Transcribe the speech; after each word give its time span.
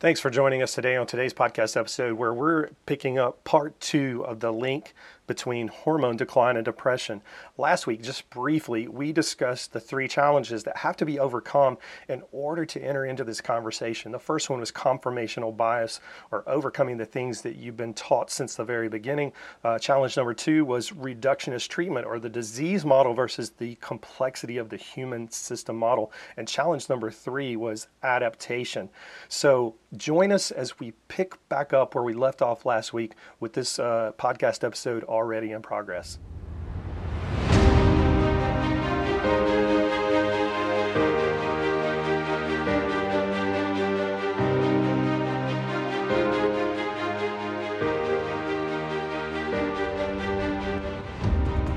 Thanks 0.00 0.20
for 0.20 0.28
joining 0.28 0.60
us 0.60 0.74
today 0.74 0.96
on 0.96 1.06
today's 1.06 1.32
podcast 1.32 1.76
episode, 1.76 2.14
where 2.18 2.34
we're 2.34 2.70
picking 2.84 3.16
up 3.16 3.42
part 3.44 3.78
two 3.80 4.24
of 4.26 4.40
the 4.40 4.52
link 4.52 4.92
between 5.26 5.68
hormone 5.68 6.16
decline 6.16 6.56
and 6.56 6.64
depression. 6.64 7.22
Last 7.56 7.86
week, 7.86 8.02
just 8.02 8.28
briefly, 8.30 8.88
we 8.88 9.12
discussed 9.12 9.72
the 9.72 9.80
three 9.80 10.08
challenges 10.08 10.64
that 10.64 10.78
have 10.78 10.96
to 10.96 11.06
be 11.06 11.18
overcome 11.18 11.78
in 12.08 12.22
order 12.32 12.64
to 12.66 12.82
enter 12.82 13.04
into 13.04 13.24
this 13.24 13.40
conversation. 13.40 14.12
The 14.12 14.18
first 14.18 14.50
one 14.50 14.60
was 14.60 14.70
confirmational 14.72 15.56
bias, 15.56 16.00
or 16.30 16.44
overcoming 16.46 16.96
the 16.96 17.06
things 17.06 17.42
that 17.42 17.56
you've 17.56 17.76
been 17.76 17.94
taught 17.94 18.30
since 18.30 18.54
the 18.54 18.64
very 18.64 18.88
beginning. 18.88 19.32
Uh, 19.62 19.78
challenge 19.78 20.16
number 20.16 20.34
two 20.34 20.64
was 20.64 20.90
reductionist 20.90 21.68
treatment, 21.68 22.06
or 22.06 22.18
the 22.18 22.28
disease 22.28 22.84
model 22.84 23.14
versus 23.14 23.50
the 23.50 23.76
complexity 23.76 24.56
of 24.56 24.68
the 24.68 24.76
human 24.76 25.30
system 25.30 25.76
model. 25.76 26.12
And 26.36 26.46
challenge 26.46 26.88
number 26.88 27.10
three 27.10 27.56
was 27.56 27.88
adaptation. 28.02 28.90
So, 29.28 29.76
join 29.96 30.32
us 30.32 30.50
as 30.50 30.80
we 30.80 30.92
pick 31.08 31.36
back 31.48 31.72
up 31.72 31.94
where 31.94 32.02
we 32.02 32.14
left 32.14 32.42
off 32.42 32.66
last 32.66 32.92
week 32.92 33.12
with 33.38 33.52
this 33.52 33.78
uh, 33.78 34.12
podcast 34.18 34.64
episode 34.64 35.04
already 35.14 35.52
in 35.52 35.62
progress. 35.62 36.18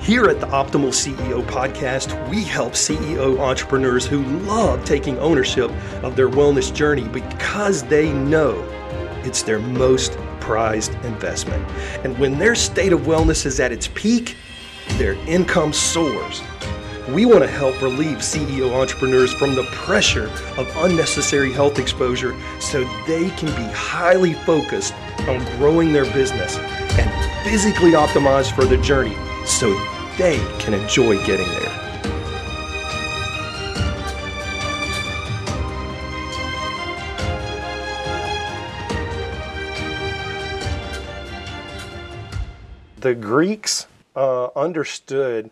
Here 0.02 0.30
at 0.30 0.40
the 0.40 0.48
Optimal 0.48 0.94
CEO 0.94 1.44
podcast, 1.48 2.30
we 2.30 2.42
help 2.42 2.73
CEO 2.73 3.40
entrepreneurs 3.40 4.06
who 4.06 4.23
love 4.23 4.86
taking 4.86 5.20
ownership 5.20 5.70
of 6.02 6.16
their 6.16 6.30
wellness 6.30 6.73
journey 6.73 7.08
because 7.09 7.84
they 7.84 8.14
know 8.14 8.56
it's 9.26 9.44
their 9.44 9.59
most 9.59 10.17
prized 10.48 10.94
investment. 11.03 11.62
And 12.06 12.17
when 12.17 12.40
their 12.40 12.56
state 12.56 12.94
of 12.94 13.02
wellness 13.02 13.45
is 13.45 13.59
at 13.59 13.73
its 13.73 13.90
peak, 13.94 14.38
their 14.92 15.16
income 15.28 15.73
soars. 15.73 16.42
We 17.09 17.26
want 17.26 17.42
to 17.42 17.50
help 17.50 17.81
relieve 17.81 18.20
CEO 18.20 18.73
entrepreneurs 18.73 19.34
from 19.34 19.56
the 19.56 19.64
pressure 19.64 20.30
of 20.58 20.72
unnecessary 20.78 21.52
health 21.52 21.80
exposure 21.80 22.34
so 22.62 22.86
they 23.06 23.30
can 23.31 23.50
be 23.58 23.73
highly 23.73 24.34
focused 24.34 24.94
on 25.28 25.44
growing 25.58 25.92
their 25.92 26.06
business 26.14 26.58
and 26.58 27.44
physically 27.44 27.92
optimized 27.92 28.53
for 28.56 28.64
the 28.64 28.78
journey 28.78 29.18
so 29.45 29.70
they 30.18 30.38
can 30.59 30.73
enjoy 30.73 31.22
getting 31.25 31.48
there. 31.59 31.67
The 43.08 43.16
Greeks 43.16 43.88
uh, 44.17 44.50
understood 44.53 45.50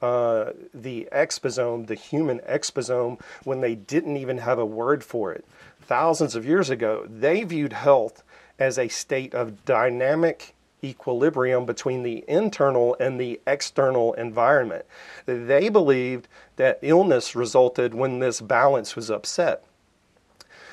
uh, 0.00 0.52
the 0.72 1.06
exposome, 1.12 1.86
the 1.86 1.94
human 1.94 2.38
exposome, 2.48 3.20
when 3.42 3.60
they 3.60 3.74
didn't 3.74 4.16
even 4.16 4.38
have 4.38 4.58
a 4.58 4.64
word 4.64 5.04
for 5.04 5.30
it. 5.30 5.44
Thousands 5.82 6.34
of 6.34 6.46
years 6.46 6.70
ago, 6.70 7.06
they 7.06 7.42
viewed 7.42 7.74
health 7.74 8.22
as 8.58 8.78
a 8.78 8.88
state 8.88 9.34
of 9.34 9.66
dynamic 9.66 10.54
equilibrium 10.82 11.66
between 11.66 12.04
the 12.04 12.24
internal 12.26 12.96
and 12.98 13.20
the 13.20 13.38
external 13.46 14.14
environment. 14.14 14.86
They 15.26 15.68
believed 15.68 16.26
that 16.56 16.78
illness 16.80 17.36
resulted 17.36 17.92
when 17.92 18.20
this 18.20 18.40
balance 18.40 18.96
was 18.96 19.10
upset. 19.10 19.62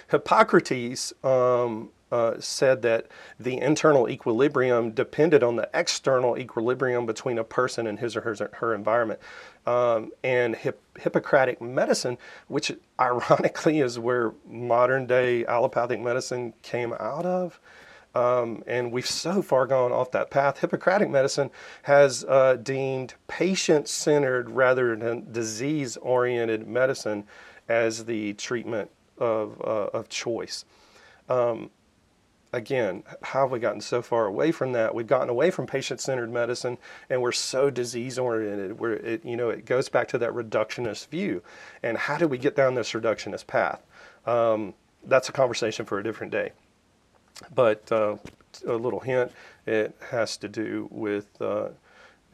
Hippocrates 0.10 1.12
um, 1.26 1.90
uh, 2.12 2.34
said 2.40 2.82
that 2.82 3.08
the 3.40 3.58
internal 3.58 4.10
equilibrium 4.10 4.92
depended 4.92 5.44
on 5.44 5.56
the 5.56 5.70
external 5.74 6.38
equilibrium 6.38 7.06
between 7.06 7.38
a 7.38 7.44
person 7.44 7.88
and 7.88 8.00
his 8.00 8.16
or 8.16 8.22
her, 8.22 8.50
her 8.54 8.76
environment. 8.76 9.20
Um, 9.66 10.12
and 10.24 10.56
hip, 10.56 10.82
Hippocratic 11.00 11.62
medicine, 11.62 12.18
which 12.48 12.72
ironically 13.00 13.80
is 13.80 13.98
where 14.00 14.34
modern 14.48 15.06
day 15.06 15.46
allopathic 15.46 16.00
medicine 16.00 16.54
came 16.62 16.94
out 16.94 17.26
of, 17.26 17.60
um, 18.14 18.64
and 18.68 18.92
we've 18.92 19.08
so 19.08 19.42
far 19.42 19.66
gone 19.66 19.92
off 19.92 20.12
that 20.12 20.30
path. 20.30 20.60
Hippocratic 20.60 21.10
medicine 21.10 21.50
has 21.84 22.26
uh, 22.28 22.58
deemed 22.58 23.14
patient 23.28 23.88
centered 23.88 24.50
rather 24.50 24.96
than 24.96 25.32
disease 25.32 25.96
oriented 25.98 26.68
medicine 26.68 27.24
as 27.70 28.06
the 28.06 28.34
treatment 28.34 28.92
of, 29.18 29.62
uh, 29.62 29.88
of 29.94 30.10
choice. 30.10 30.66
Um, 31.30 31.70
again, 32.54 33.04
how 33.22 33.42
have 33.42 33.52
we 33.52 33.60
gotten 33.60 33.82
so 33.82 34.02
far 34.02 34.26
away 34.26 34.52
from 34.52 34.74
that? 34.74 34.94
We've 34.94 35.08
gotten 35.08 35.30
away 35.30 35.52
from 35.52 35.68
patient-centered 35.68 36.32
medicine, 36.32 36.78
and 37.10 37.22
we're 37.22 37.32
so 37.32 37.70
disease-oriented. 37.70 38.80
Where 38.80 38.94
it, 38.94 39.24
you 39.26 39.38
know, 39.38 39.50
it 39.50 39.66
goes 39.66 39.90
back 39.90 40.08
to 40.10 40.18
that 40.18 40.32
reductionist 40.32 41.08
view. 41.10 41.42
And 41.82 41.98
how 41.98 42.18
do 42.18 42.28
we 42.28 42.38
get 42.38 42.56
down 42.56 42.76
this 42.76 42.92
reductionist 42.92 43.48
path? 43.48 43.82
Um, 44.26 44.74
that's 45.04 45.30
a 45.30 45.32
conversation 45.32 45.86
for 45.86 46.00
a 46.00 46.04
different 46.04 46.32
day. 46.32 46.52
But 47.56 47.92
uh, 47.92 48.18
a 48.68 48.74
little 48.74 49.00
hint, 49.00 49.32
it 49.66 49.96
has 50.10 50.38
to 50.38 50.48
do 50.48 50.88
with 50.92 51.42
uh, 51.42 51.70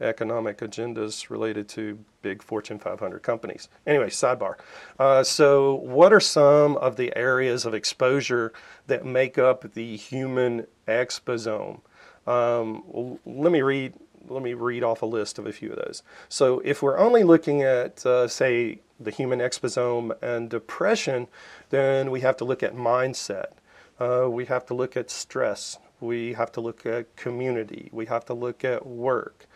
economic 0.00 0.58
agendas 0.58 1.30
related 1.30 1.68
to 1.70 1.98
big 2.22 2.42
Fortune 2.42 2.78
500 2.78 3.22
companies. 3.22 3.68
Anyway, 3.86 4.08
sidebar. 4.08 4.54
Uh, 4.98 5.22
so, 5.22 5.74
what 5.74 6.12
are 6.12 6.20
some 6.20 6.76
of 6.76 6.96
the 6.96 7.16
areas 7.16 7.64
of 7.64 7.74
exposure 7.74 8.52
that 8.86 9.04
make 9.04 9.38
up 9.38 9.72
the 9.74 9.96
human 9.96 10.66
exposome? 10.86 11.80
Um, 12.26 13.18
let 13.24 13.52
me 13.52 13.62
read. 13.62 13.94
Let 14.28 14.42
me 14.42 14.52
read 14.52 14.84
off 14.84 15.00
a 15.00 15.06
list 15.06 15.38
of 15.38 15.46
a 15.46 15.52
few 15.52 15.70
of 15.70 15.76
those. 15.76 16.02
So, 16.28 16.60
if 16.64 16.82
we're 16.82 16.98
only 16.98 17.24
looking 17.24 17.62
at, 17.62 18.04
uh, 18.04 18.28
say, 18.28 18.80
the 19.00 19.10
human 19.10 19.38
exposome 19.38 20.10
and 20.22 20.50
depression, 20.50 21.28
then 21.70 22.10
we 22.10 22.20
have 22.20 22.36
to 22.38 22.44
look 22.44 22.62
at 22.62 22.74
mindset. 22.74 23.52
Uh, 23.98 24.26
we 24.28 24.44
have 24.46 24.66
to 24.66 24.74
look 24.74 24.96
at 24.96 25.10
stress. 25.10 25.78
We 26.00 26.34
have 26.34 26.52
to 26.52 26.60
look 26.60 26.84
at 26.84 27.16
community. 27.16 27.88
We 27.92 28.06
have 28.06 28.24
to 28.26 28.34
look 28.34 28.64
at 28.64 28.86
work 28.86 29.46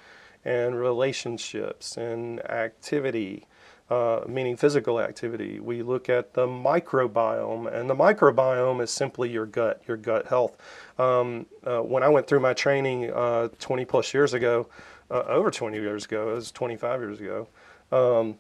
and 0.44 0.78
relationships 0.78 1.96
and 1.96 2.40
activity, 2.50 3.46
uh, 3.90 4.20
meaning 4.26 4.56
physical 4.56 5.00
activity. 5.00 5.60
We 5.60 5.82
look 5.82 6.08
at 6.08 6.34
the 6.34 6.46
microbiome, 6.46 7.72
and 7.72 7.88
the 7.88 7.94
microbiome 7.94 8.82
is 8.82 8.90
simply 8.90 9.30
your 9.30 9.46
gut, 9.46 9.82
your 9.86 9.96
gut 9.96 10.26
health. 10.26 10.56
Um, 10.98 11.46
uh, 11.64 11.80
when 11.80 12.02
I 12.02 12.08
went 12.08 12.26
through 12.26 12.40
my 12.40 12.54
training 12.54 13.10
uh, 13.12 13.48
20 13.58 13.84
plus 13.84 14.12
years 14.14 14.34
ago, 14.34 14.68
uh, 15.10 15.22
over 15.28 15.50
20 15.50 15.76
years 15.78 16.06
ago, 16.06 16.30
it 16.30 16.34
was 16.34 16.50
25 16.52 17.00
years 17.00 17.20
ago. 17.20 17.48
Um, 17.92 18.38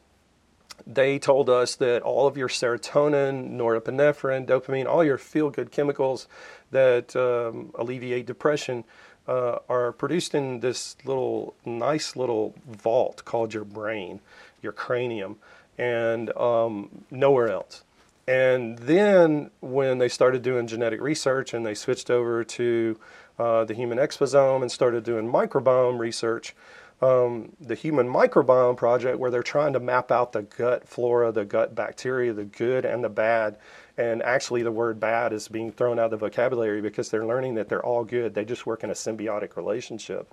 they 0.86 1.18
told 1.18 1.48
us 1.48 1.76
that 1.76 2.02
all 2.02 2.26
of 2.26 2.36
your 2.36 2.48
serotonin, 2.48 3.52
norepinephrine, 3.52 4.46
dopamine, 4.46 4.86
all 4.86 5.04
your 5.04 5.18
feel 5.18 5.50
good 5.50 5.70
chemicals 5.70 6.26
that 6.70 7.14
um, 7.14 7.70
alleviate 7.74 8.26
depression 8.26 8.84
uh, 9.26 9.58
are 9.68 9.92
produced 9.92 10.34
in 10.34 10.60
this 10.60 10.96
little 11.04 11.54
nice 11.64 12.16
little 12.16 12.54
vault 12.66 13.24
called 13.24 13.54
your 13.54 13.64
brain, 13.64 14.20
your 14.62 14.72
cranium, 14.72 15.36
and 15.78 16.36
um, 16.36 17.04
nowhere 17.10 17.48
else. 17.48 17.84
And 18.26 18.78
then 18.78 19.50
when 19.60 19.98
they 19.98 20.08
started 20.08 20.42
doing 20.42 20.66
genetic 20.66 21.00
research 21.00 21.54
and 21.54 21.66
they 21.66 21.74
switched 21.74 22.10
over 22.10 22.44
to 22.44 22.98
uh, 23.38 23.64
the 23.64 23.74
human 23.74 23.98
exposome 23.98 24.62
and 24.62 24.70
started 24.70 25.02
doing 25.04 25.30
microbiome 25.30 25.98
research, 25.98 26.54
um, 27.02 27.52
the 27.60 27.74
Human 27.74 28.08
Microbiome 28.08 28.76
Project, 28.76 29.18
where 29.18 29.30
they're 29.30 29.42
trying 29.42 29.72
to 29.72 29.80
map 29.80 30.12
out 30.12 30.32
the 30.32 30.42
gut 30.42 30.86
flora, 30.88 31.32
the 31.32 31.44
gut 31.44 31.74
bacteria, 31.74 32.32
the 32.32 32.44
good 32.44 32.84
and 32.84 33.02
the 33.02 33.08
bad. 33.08 33.56
And 34.02 34.20
actually, 34.22 34.62
the 34.62 34.72
word 34.72 34.98
bad 34.98 35.32
is 35.32 35.46
being 35.46 35.70
thrown 35.70 35.98
out 35.98 36.06
of 36.06 36.10
the 36.12 36.16
vocabulary 36.16 36.80
because 36.80 37.08
they're 37.08 37.26
learning 37.26 37.54
that 37.54 37.68
they're 37.68 37.84
all 37.84 38.04
good. 38.04 38.34
They 38.34 38.44
just 38.44 38.66
work 38.66 38.82
in 38.82 38.90
a 38.90 38.94
symbiotic 38.94 39.56
relationship. 39.56 40.32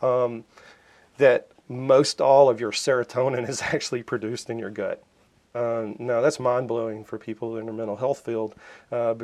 Um, 0.00 0.44
that 1.18 1.48
most 1.68 2.22
all 2.22 2.48
of 2.48 2.58
your 2.58 2.72
serotonin 2.72 3.46
is 3.54 3.60
actually 3.60 4.02
produced 4.02 4.48
in 4.48 4.58
your 4.58 4.70
gut. 4.70 5.02
Um, 5.54 5.96
now 5.98 6.22
that's 6.22 6.40
mind 6.40 6.66
blowing 6.66 7.04
for 7.04 7.18
people 7.18 7.58
in 7.58 7.66
the 7.66 7.72
mental 7.74 7.96
health 7.96 8.20
field 8.24 8.54
uh, 8.90 9.14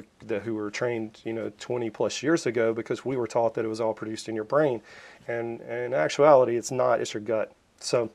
who 0.44 0.54
were 0.54 0.70
trained, 0.70 1.22
you 1.24 1.32
know, 1.32 1.50
20 1.58 1.88
plus 1.88 2.22
years 2.22 2.44
ago 2.44 2.74
because 2.74 3.06
we 3.06 3.16
were 3.16 3.26
taught 3.26 3.54
that 3.54 3.64
it 3.64 3.68
was 3.68 3.80
all 3.80 3.94
produced 3.94 4.28
in 4.28 4.34
your 4.34 4.44
brain, 4.44 4.82
and, 5.26 5.62
and 5.62 5.86
in 5.86 5.94
actuality, 5.94 6.58
it's 6.58 6.70
not. 6.70 7.00
It's 7.00 7.14
your 7.14 7.22
gut. 7.22 7.52
So 7.80 8.10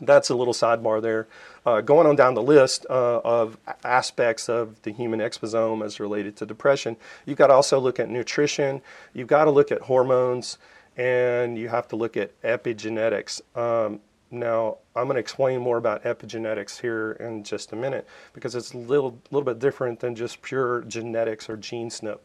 that's 0.00 0.30
a 0.30 0.34
little 0.34 0.54
sidebar 0.54 1.02
there. 1.02 1.28
Uh, 1.66 1.80
going 1.80 2.06
on 2.06 2.14
down 2.14 2.34
the 2.34 2.42
list 2.42 2.84
uh, 2.90 3.20
of 3.24 3.56
aspects 3.84 4.48
of 4.48 4.80
the 4.82 4.92
human 4.92 5.20
exposome 5.20 5.84
as 5.84 5.98
related 5.98 6.36
to 6.36 6.44
depression, 6.44 6.96
you've 7.24 7.38
got 7.38 7.46
to 7.46 7.54
also 7.54 7.78
look 7.78 7.98
at 7.98 8.08
nutrition. 8.08 8.82
You've 9.14 9.28
got 9.28 9.44
to 9.44 9.50
look 9.50 9.72
at 9.72 9.80
hormones, 9.80 10.58
and 10.96 11.56
you 11.56 11.68
have 11.68 11.88
to 11.88 11.96
look 11.96 12.16
at 12.16 12.38
epigenetics. 12.42 13.40
Um, 13.56 14.00
now, 14.30 14.78
I'm 14.96 15.04
going 15.04 15.14
to 15.14 15.20
explain 15.20 15.60
more 15.60 15.76
about 15.76 16.02
epigenetics 16.02 16.80
here 16.80 17.12
in 17.12 17.44
just 17.44 17.72
a 17.72 17.76
minute 17.76 18.06
because 18.32 18.54
it's 18.54 18.72
a 18.72 18.78
little, 18.78 19.18
little 19.30 19.44
bit 19.44 19.58
different 19.58 20.00
than 20.00 20.14
just 20.14 20.42
pure 20.42 20.82
genetics 20.82 21.48
or 21.48 21.56
gene 21.56 21.88
SNP 21.88 22.18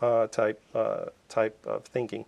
uh, 0.00 0.26
type, 0.28 0.62
uh, 0.74 1.06
type 1.28 1.58
of 1.66 1.84
thinking. 1.84 2.24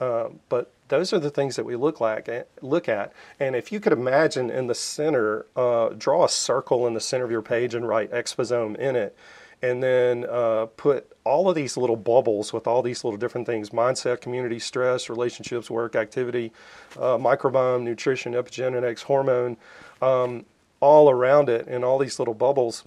Uh, 0.00 0.28
but 0.48 0.70
those 0.88 1.12
are 1.12 1.18
the 1.18 1.30
things 1.30 1.56
that 1.56 1.64
we 1.64 1.76
look 1.76 2.00
like 2.00 2.28
eh, 2.28 2.42
look 2.60 2.88
at. 2.88 3.12
And 3.40 3.56
if 3.56 3.72
you 3.72 3.80
could 3.80 3.92
imagine 3.92 4.50
in 4.50 4.66
the 4.66 4.74
center, 4.74 5.46
uh, 5.56 5.90
draw 5.90 6.24
a 6.24 6.28
circle 6.28 6.86
in 6.86 6.94
the 6.94 7.00
center 7.00 7.24
of 7.24 7.30
your 7.30 7.42
page 7.42 7.74
and 7.74 7.88
write 7.88 8.10
exposome 8.12 8.76
in 8.76 8.94
it, 8.96 9.16
and 9.62 9.82
then 9.82 10.26
uh, 10.28 10.66
put 10.76 11.10
all 11.24 11.48
of 11.48 11.54
these 11.54 11.76
little 11.76 11.96
bubbles 11.96 12.52
with 12.52 12.66
all 12.66 12.82
these 12.82 13.02
little 13.04 13.18
different 13.18 13.46
things 13.46 13.70
mindset, 13.70 14.20
community, 14.20 14.58
stress, 14.58 15.08
relationships, 15.08 15.70
work, 15.70 15.96
activity, 15.96 16.52
uh, 16.96 17.16
microbiome, 17.16 17.82
nutrition, 17.82 18.34
epigenetics, 18.34 19.02
hormone, 19.02 19.56
um, 20.02 20.44
all 20.80 21.10
around 21.10 21.48
it 21.48 21.66
in 21.66 21.82
all 21.82 21.98
these 21.98 22.18
little 22.18 22.34
bubbles. 22.34 22.84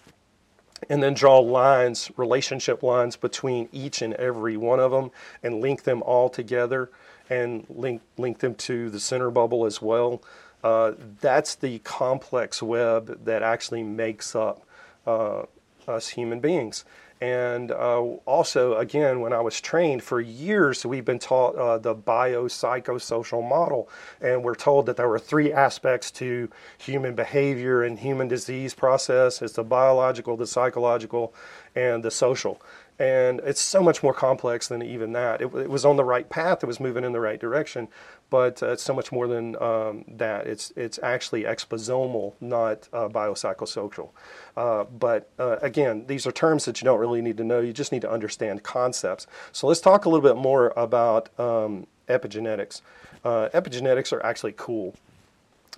And 0.89 1.03
then 1.03 1.13
draw 1.13 1.39
lines, 1.39 2.11
relationship 2.15 2.83
lines 2.83 3.15
between 3.15 3.69
each 3.71 4.01
and 4.01 4.13
every 4.15 4.57
one 4.57 4.79
of 4.79 4.91
them 4.91 5.11
and 5.43 5.61
link 5.61 5.83
them 5.83 6.01
all 6.03 6.29
together 6.29 6.89
and 7.29 7.65
link, 7.69 8.01
link 8.17 8.39
them 8.39 8.55
to 8.55 8.89
the 8.89 8.99
center 8.99 9.29
bubble 9.29 9.65
as 9.65 9.81
well. 9.81 10.21
Uh, 10.63 10.93
that's 11.21 11.55
the 11.55 11.79
complex 11.79 12.61
web 12.61 13.25
that 13.25 13.43
actually 13.43 13.83
makes 13.83 14.35
up 14.35 14.65
uh, 15.05 15.43
us 15.87 16.09
human 16.09 16.39
beings. 16.39 16.85
And 17.21 17.71
uh, 17.71 18.00
also, 18.25 18.77
again, 18.77 19.19
when 19.19 19.33
I 19.33 19.42
was 19.42 19.60
trained 19.60 20.04
for 20.04 20.21
years, 20.21 20.86
we've 20.86 21.04
been 21.04 21.19
taught 21.19 21.56
uh, 21.56 21.77
the 21.77 21.94
biopsychosocial 21.94 23.48
model, 23.48 23.89
and 24.21 24.42
we're 24.42 24.56
told 24.56 24.86
that 24.86 24.95
there 24.95 25.10
were 25.10 25.19
three 25.19 25.51
aspects 25.51 26.12
to 26.12 26.50
human 26.77 27.16
behavior 27.16 27.83
and 27.83 28.00
human 28.00 28.30
disease 28.30 28.74
process: 28.74 29.42
it's 29.42 29.54
the 29.54 29.66
biological, 29.66 30.38
the 30.38 30.48
psychological, 30.48 31.33
and 31.75 32.04
the 32.04 32.12
social. 32.12 32.62
And 33.00 33.42
it's 33.45 33.62
so 33.62 33.81
much 33.81 34.01
more 34.01 34.13
complex 34.13 34.68
than 34.68 34.81
even 34.81 35.13
that. 35.13 35.42
It, 35.42 35.54
it 35.56 35.69
was 35.69 35.83
on 35.83 35.98
the 35.98 36.06
right 36.06 36.30
path; 36.30 36.63
it 36.63 36.68
was 36.68 36.80
moving 36.80 37.04
in 37.04 37.12
the 37.12 37.19
right 37.19 37.39
direction, 37.39 37.89
but 38.29 38.61
uh, 38.61 38.71
it's 38.71 38.83
so 38.83 38.93
much 38.93 39.11
more 39.11 39.27
than 39.27 39.55
um, 39.61 40.05
that. 40.07 40.47
It's 40.47 40.71
it's 40.75 40.99
actually 41.01 41.43
exposomal, 41.43 42.33
not 42.39 42.87
uh, 42.93 43.07
biopsychosocial. 43.07 44.09
Uh, 44.55 44.83
but 44.83 45.29
uh, 45.39 45.57
again, 45.61 46.05
these 46.07 46.27
are 46.27 46.31
terms 46.31 46.65
that 46.65 46.81
you 46.81 46.85
don't 46.85 46.99
really 46.99 47.21
need 47.21 47.37
to 47.37 47.43
know. 47.43 47.59
You 47.59 47.73
just 47.73 47.91
need 47.91 48.01
to 48.01 48.11
understand 48.11 48.63
concepts. 48.63 49.27
So 49.51 49.67
let's 49.67 49.81
talk 49.81 50.05
a 50.05 50.09
little 50.09 50.27
bit 50.27 50.39
more 50.39 50.73
about 50.75 51.29
um, 51.39 51.87
epigenetics. 52.07 52.81
Uh, 53.23 53.49
epigenetics 53.53 54.13
are 54.13 54.23
actually 54.25 54.53
cool. 54.55 54.95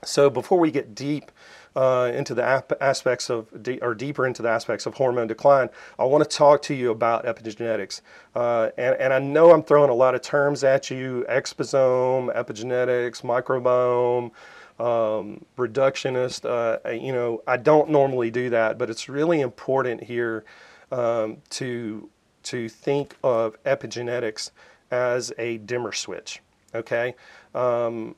So 0.03 0.29
before 0.29 0.59
we 0.59 0.71
get 0.71 0.95
deep 0.95 1.31
uh, 1.75 2.11
into 2.13 2.33
the 2.33 2.43
ap- 2.43 2.73
aspects 2.81 3.29
of, 3.29 3.63
de- 3.63 3.79
or 3.81 3.93
deeper 3.95 4.25
into 4.25 4.41
the 4.41 4.49
aspects 4.49 4.85
of 4.85 4.95
hormone 4.95 5.27
decline, 5.27 5.69
I 5.97 6.05
want 6.05 6.23
to 6.29 6.37
talk 6.37 6.61
to 6.63 6.73
you 6.73 6.91
about 6.91 7.25
epigenetics. 7.25 8.01
Uh, 8.35 8.69
and, 8.77 8.95
and 8.95 9.13
I 9.13 9.19
know 9.19 9.51
I'm 9.51 9.63
throwing 9.63 9.89
a 9.89 9.95
lot 9.95 10.15
of 10.15 10.21
terms 10.21 10.63
at 10.63 10.89
you 10.89 11.25
exposome, 11.29 12.35
epigenetics, 12.35 13.21
microbiome. 13.21 14.31
Um, 14.79 15.45
reductionist, 15.59 16.43
uh, 16.43 16.89
you 16.89 17.13
know, 17.13 17.43
I 17.45 17.57
don't 17.57 17.91
normally 17.91 18.31
do 18.31 18.49
that, 18.49 18.79
but 18.79 18.89
it's 18.89 19.07
really 19.07 19.39
important 19.41 20.03
here 20.03 20.43
um, 20.91 21.37
to 21.51 22.09
to 22.43 22.67
think 22.67 23.15
of 23.23 23.61
epigenetics 23.63 24.49
as 24.89 25.31
a 25.37 25.57
dimmer 25.59 25.91
switch. 25.91 26.41
Okay, 26.73 27.13
um, 27.53 28.15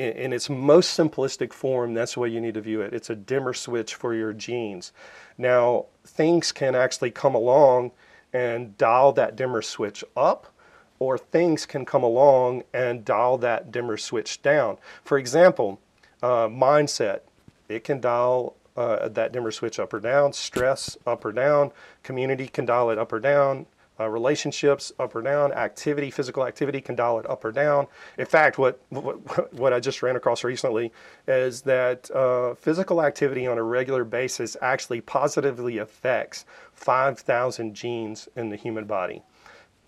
in, 0.00 0.12
in, 0.16 0.32
its 0.32 0.48
most 0.48 0.98
simplistic 0.98 1.52
form, 1.52 1.92
that's 1.94 2.14
the 2.14 2.20
way 2.20 2.28
you 2.28 2.40
need 2.40 2.54
to 2.54 2.60
view 2.60 2.80
it. 2.80 2.94
It's 2.94 3.10
a 3.10 3.14
dimmer 3.14 3.52
switch 3.52 3.94
for 3.94 4.14
your 4.14 4.32
genes. 4.32 4.92
Now, 5.36 5.86
things 6.04 6.52
can 6.52 6.74
actually 6.74 7.10
come 7.10 7.34
along 7.34 7.92
and 8.32 8.76
dial 8.78 9.12
that 9.12 9.36
dimmer 9.36 9.60
switch 9.60 10.02
up, 10.16 10.52
or 10.98 11.18
things 11.18 11.66
can 11.66 11.84
come 11.84 12.02
along 12.02 12.62
and 12.72 13.04
dial 13.04 13.36
that 13.38 13.70
dimmer 13.70 13.96
switch 13.96 14.40
down. 14.42 14.78
For 15.04 15.18
example, 15.18 15.80
uh, 16.22 16.48
mindset, 16.48 17.20
it 17.68 17.84
can 17.84 18.00
dial 18.00 18.54
uh, 18.76 19.08
that 19.08 19.32
dimmer 19.32 19.50
switch 19.50 19.78
up 19.78 19.92
or 19.92 20.00
down, 20.00 20.32
stress 20.32 20.96
up 21.06 21.24
or 21.24 21.32
down, 21.32 21.72
community 22.02 22.48
can 22.48 22.64
dial 22.64 22.90
it 22.90 22.98
up 22.98 23.12
or 23.12 23.20
down, 23.20 23.66
uh, 24.00 24.08
relationships 24.08 24.92
up 24.98 25.14
or 25.14 25.20
down, 25.22 25.52
activity, 25.52 26.10
physical 26.10 26.46
activity 26.46 26.80
can 26.80 26.94
dial 26.94 27.18
it 27.18 27.28
up 27.28 27.44
or 27.44 27.52
down. 27.52 27.86
In 28.16 28.26
fact, 28.26 28.58
what 28.58 28.80
what, 28.88 29.52
what 29.52 29.72
I 29.72 29.80
just 29.80 30.02
ran 30.02 30.16
across 30.16 30.42
recently 30.42 30.92
is 31.28 31.62
that 31.62 32.10
uh, 32.10 32.54
physical 32.54 33.02
activity 33.02 33.46
on 33.46 33.58
a 33.58 33.62
regular 33.62 34.04
basis 34.04 34.56
actually 34.62 35.00
positively 35.00 35.78
affects 35.78 36.46
5,000 36.72 37.74
genes 37.74 38.28
in 38.34 38.48
the 38.48 38.56
human 38.56 38.86
body. 38.86 39.22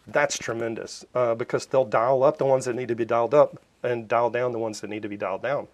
That's 0.06 0.36
tremendous 0.36 1.04
uh, 1.14 1.34
because 1.34 1.66
they'll 1.66 1.84
dial 1.84 2.22
up 2.22 2.38
the 2.38 2.44
ones 2.44 2.66
that 2.66 2.74
need 2.74 2.88
to 2.88 2.94
be 2.94 3.04
dialed 3.04 3.34
up 3.34 3.62
and 3.82 4.08
dial 4.08 4.30
down 4.30 4.52
the 4.52 4.58
ones 4.58 4.80
that 4.80 4.90
need 4.90 5.02
to 5.02 5.08
be 5.08 5.16
dialed 5.16 5.42
down. 5.42 5.68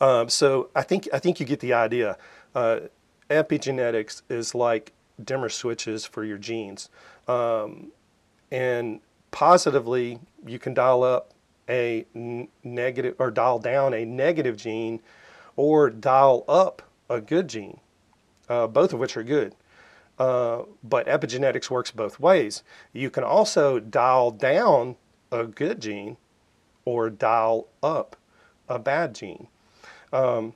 Um, 0.00 0.28
so 0.28 0.68
I 0.74 0.82
think 0.82 1.08
I 1.12 1.18
think 1.18 1.40
you 1.40 1.46
get 1.46 1.60
the 1.60 1.72
idea. 1.72 2.18
Uh, 2.54 2.80
epigenetics 3.30 4.22
is 4.28 4.54
like 4.54 4.92
dimmer 5.22 5.48
switches 5.48 6.04
for 6.04 6.24
your 6.24 6.38
genes. 6.38 6.88
Um, 7.28 7.92
and 8.50 9.00
positively, 9.30 10.20
you 10.46 10.58
can 10.58 10.74
dial 10.74 11.02
up 11.02 11.32
a 11.68 12.06
negative 12.62 13.16
or 13.18 13.30
dial 13.30 13.58
down 13.58 13.92
a 13.92 14.04
negative 14.04 14.56
gene 14.56 15.00
or 15.56 15.90
dial 15.90 16.44
up 16.48 16.82
a 17.10 17.20
good 17.20 17.48
gene, 17.48 17.80
uh, 18.48 18.66
both 18.66 18.92
of 18.92 19.00
which 19.00 19.16
are 19.16 19.24
good. 19.24 19.54
Uh, 20.18 20.62
but 20.82 21.06
epigenetics 21.06 21.68
works 21.68 21.90
both 21.90 22.18
ways. 22.20 22.62
You 22.92 23.10
can 23.10 23.24
also 23.24 23.78
dial 23.78 24.30
down 24.30 24.96
a 25.30 25.44
good 25.44 25.80
gene 25.80 26.16
or 26.84 27.10
dial 27.10 27.68
up 27.82 28.16
a 28.68 28.78
bad 28.78 29.14
gene. 29.14 29.48
Um, 30.12 30.54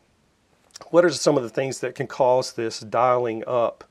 what 0.89 1.05
are 1.05 1.11
some 1.11 1.37
of 1.37 1.43
the 1.43 1.51
things 1.51 1.81
that 1.81 1.95
can 1.95 2.07
cause 2.07 2.53
this 2.53 2.81
dialing 2.81 3.45
up 3.47 3.85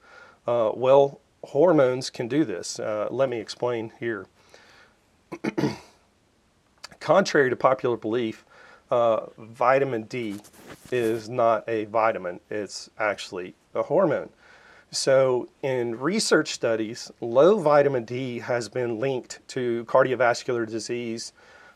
uh, 0.50 0.72
well, 0.74 1.20
hormones 1.44 2.10
can 2.10 2.28
do 2.28 2.44
this. 2.44 2.80
Uh, 2.80 3.08
let 3.12 3.30
me 3.30 3.40
explain 3.40 3.92
here. 4.00 4.26
Contrary 7.00 7.52
to 7.52 7.56
popular 7.56 7.98
belief, 7.98 8.46
uh, 8.90 9.28
vitamin 9.38 10.04
D 10.04 10.38
is 10.92 11.30
not 11.30 11.70
a 11.70 11.86
vitamin, 11.86 12.40
it's 12.50 12.90
actually 12.98 13.54
a 13.76 13.84
hormone. 13.84 14.30
So, 14.92 15.48
in 15.62 16.00
research 16.00 16.52
studies, 16.52 17.12
low 17.22 17.60
vitamin 17.60 18.06
D 18.06 18.40
has 18.40 18.70
been 18.70 19.00
linked 19.00 19.40
to 19.50 19.86
cardiovascular 19.86 20.68
disease, 20.68 21.32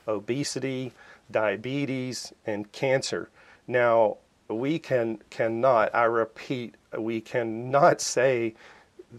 obesity, 0.07 0.93
diabetes, 1.29 2.33
and 2.47 2.71
cancer. 2.71 3.29
Now, 3.67 4.17
we 4.47 4.79
can 4.79 5.19
cannot, 5.29 5.93
I 5.93 6.03
repeat, 6.05 6.75
we 6.97 7.21
cannot 7.21 8.01
say 8.01 8.55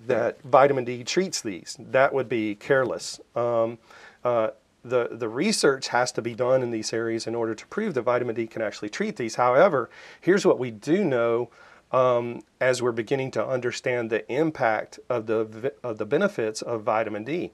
that 0.07 0.43
vitamin 0.43 0.85
D 0.85 1.05
treats 1.05 1.41
these. 1.41 1.77
That 1.79 2.13
would 2.13 2.29
be 2.29 2.55
careless. 2.55 3.21
Um, 3.35 3.79
uh, 4.25 4.51
the, 4.85 5.09
the 5.13 5.29
research 5.29 5.89
has 5.89 6.13
to 6.13 6.23
be 6.23 6.35
done 6.35 6.63
in 6.63 6.71
these 6.71 6.93
areas 6.93 7.27
in 7.27 7.35
order 7.35 7.55
to 7.55 7.67
prove 7.69 7.95
that 7.95 8.03
vitamin 8.03 8.35
D 8.35 8.47
can 8.47 8.61
actually 8.61 8.91
treat 8.91 9.17
these. 9.17 9.37
However, 9.37 9.89
here's 10.21 10.45
what 10.45 10.59
we 10.59 10.71
do 10.71 11.05
know 11.05 11.51
um, 11.91 12.43
as 12.61 12.83
we're 12.83 12.93
beginning 12.93 13.31
to 13.33 13.47
understand 13.47 14.11
the 14.11 14.31
impact 14.31 14.99
of 15.09 15.27
the, 15.27 15.73
of 15.83 15.99
the 15.99 16.05
benefits 16.05 16.61
of 16.61 16.83
vitamin 16.83 17.25
D. 17.25 17.53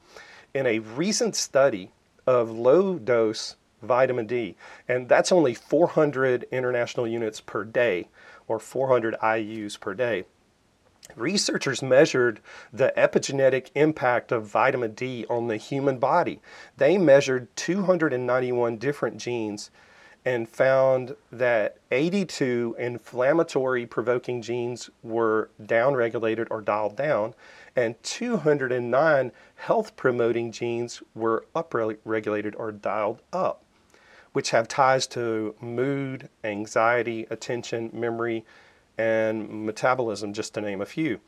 In 0.54 0.66
a 0.66 0.80
recent 0.80 1.36
study 1.36 1.90
of 2.26 2.50
low 2.50 2.98
dose 2.98 3.56
vitamin 3.82 4.26
D, 4.26 4.56
and 4.88 5.08
that's 5.08 5.30
only 5.30 5.54
400 5.54 6.46
international 6.50 7.06
units 7.06 7.40
per 7.40 7.64
day 7.64 8.08
or 8.48 8.58
400 8.58 9.14
IUs 9.22 9.78
per 9.78 9.94
day. 9.94 10.24
Researchers 11.16 11.82
measured 11.82 12.40
the 12.72 12.92
epigenetic 12.96 13.70
impact 13.74 14.32
of 14.32 14.46
vitamin 14.46 14.92
D 14.92 15.26
on 15.28 15.48
the 15.48 15.56
human 15.56 15.98
body. 15.98 16.40
They 16.76 16.98
measured 16.98 17.54
291 17.56 18.76
different 18.76 19.18
genes 19.18 19.70
and 20.24 20.48
found 20.48 21.16
that 21.32 21.78
82 21.90 22.76
inflammatory 22.78 23.86
provoking 23.86 24.42
genes 24.42 24.90
were 25.02 25.50
downregulated 25.62 26.46
or 26.50 26.60
dialed 26.60 26.96
down, 26.96 27.34
and 27.74 28.00
209 28.02 29.32
health 29.56 29.96
promoting 29.96 30.52
genes 30.52 31.02
were 31.14 31.46
upregulated 31.54 32.54
or 32.58 32.70
dialed 32.70 33.22
up 33.32 33.64
which 34.32 34.50
have 34.50 34.68
ties 34.68 35.06
to 35.08 35.54
mood, 35.60 36.28
anxiety, 36.44 37.26
attention, 37.30 37.90
memory, 37.92 38.44
and 39.00 39.64
metabolism, 39.66 40.32
just 40.32 40.52
to 40.54 40.60
name 40.60 40.80
a 40.82 40.86
few. 40.86 41.20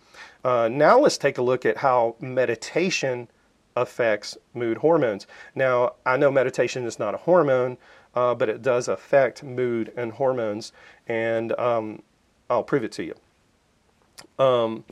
Uh, 0.45 0.69
now 0.69 0.99
let's 0.99 1.19
take 1.19 1.39
a 1.39 1.43
look 1.43 1.65
at 1.65 1.77
how 1.79 2.17
meditation 2.21 3.29
affects 3.75 4.37
mood 4.53 4.77
hormones. 4.79 5.27
Now, 5.55 5.95
I 6.05 6.19
know 6.19 6.31
meditation 6.31 6.85
is 6.85 6.99
not 6.99 7.15
a 7.15 7.17
hormone, 7.17 7.79
uh, 8.15 8.35
but 8.35 8.49
it 8.49 8.61
does 8.61 8.89
affect 8.89 9.43
mood 9.43 9.93
and 9.97 10.13
hormones, 10.13 10.73
and 11.09 11.59
um, 11.59 12.03
I'll 12.51 12.63
prove 12.63 12.85
it 12.85 12.93
to 12.93 13.05
you. 13.05 13.15
Um, 14.39 14.85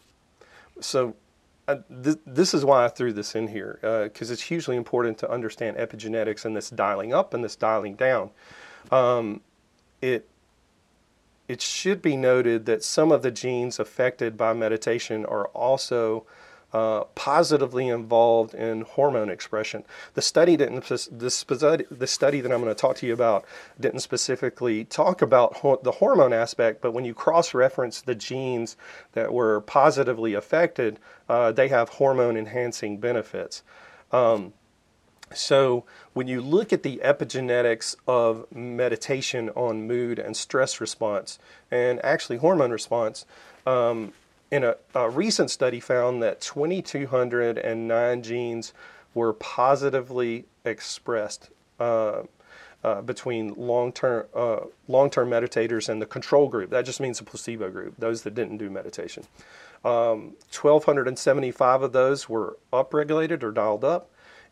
so, 0.80 1.14
uh, 1.68 1.76
th- 2.02 2.18
this 2.26 2.54
is 2.54 2.64
why 2.64 2.86
I 2.86 2.88
threw 2.88 3.12
this 3.12 3.34
in 3.34 3.48
here, 3.48 3.78
because 4.08 4.30
uh, 4.30 4.32
it's 4.32 4.42
hugely 4.42 4.76
important 4.76 5.18
to 5.18 5.30
understand 5.30 5.76
epigenetics 5.76 6.46
and 6.46 6.56
this 6.56 6.70
dialing 6.70 7.12
up 7.12 7.34
and 7.34 7.44
this 7.44 7.56
dialing 7.56 7.94
down. 7.94 8.30
Um, 8.90 9.42
it 10.00 10.26
it 11.50 11.60
should 11.60 12.00
be 12.00 12.16
noted 12.16 12.64
that 12.66 12.84
some 12.84 13.10
of 13.10 13.22
the 13.22 13.30
genes 13.32 13.80
affected 13.80 14.36
by 14.36 14.52
meditation 14.52 15.24
are 15.24 15.46
also 15.48 16.24
uh, 16.72 17.02
positively 17.16 17.88
involved 17.88 18.54
in 18.54 18.82
hormone 18.82 19.28
expression. 19.28 19.82
The 20.14 20.22
study 20.22 20.56
didn't 20.56 20.84
the, 20.84 21.30
study 22.06 22.40
that 22.40 22.52
I'm 22.52 22.62
going 22.62 22.72
to 22.72 22.80
talk 22.80 22.94
to 22.98 23.06
you 23.08 23.12
about 23.12 23.44
didn't 23.80 23.98
specifically 23.98 24.84
talk 24.84 25.22
about 25.22 25.54
ho- 25.54 25.80
the 25.82 25.90
hormone 25.90 26.32
aspect, 26.32 26.80
but 26.80 26.92
when 26.92 27.04
you 27.04 27.14
cross-reference 27.14 28.02
the 28.02 28.14
genes 28.14 28.76
that 29.14 29.32
were 29.32 29.60
positively 29.62 30.34
affected, 30.34 31.00
uh, 31.28 31.50
they 31.50 31.66
have 31.66 31.88
hormone 31.88 32.36
enhancing 32.36 32.98
benefits. 32.98 33.64
Um, 34.12 34.52
so, 35.32 35.84
when 36.12 36.26
you 36.26 36.40
look 36.40 36.72
at 36.72 36.82
the 36.82 37.00
epigenetics 37.04 37.94
of 38.08 38.50
meditation 38.52 39.50
on 39.50 39.86
mood 39.86 40.18
and 40.18 40.36
stress 40.36 40.80
response, 40.80 41.38
and 41.70 42.04
actually 42.04 42.38
hormone 42.38 42.72
response, 42.72 43.26
um, 43.64 44.12
in 44.50 44.64
a, 44.64 44.74
a, 44.94 45.08
recent 45.08 45.50
study 45.50 45.78
found 45.78 46.20
that 46.22 46.40
2,209 46.40 48.22
genes 48.22 48.72
were 49.14 49.32
positively 49.34 50.46
expressed 50.64 51.50
uh, 51.78 52.22
uh, 52.82 53.00
between 53.02 53.54
long-term 53.54 54.26
uh, 54.34 54.60
long-term 54.88 55.30
meditators 55.30 55.88
and 55.88 56.02
the 56.02 56.06
control 56.06 56.48
group. 56.48 56.70
That 56.70 56.84
just 56.84 56.98
means 56.98 57.18
the 57.18 57.24
placebo 57.24 57.70
group, 57.70 57.94
those 57.98 58.22
that 58.22 58.34
didn't 58.34 58.56
do 58.56 58.68
meditation. 58.68 59.24
Um, 59.84 60.34
1,275 60.52 61.82
of 61.82 61.92
those 61.92 62.28
were 62.28 62.56
upregulated 62.72 63.42
or 63.44 63.52
dialed 63.52 63.84
up 63.84 64.10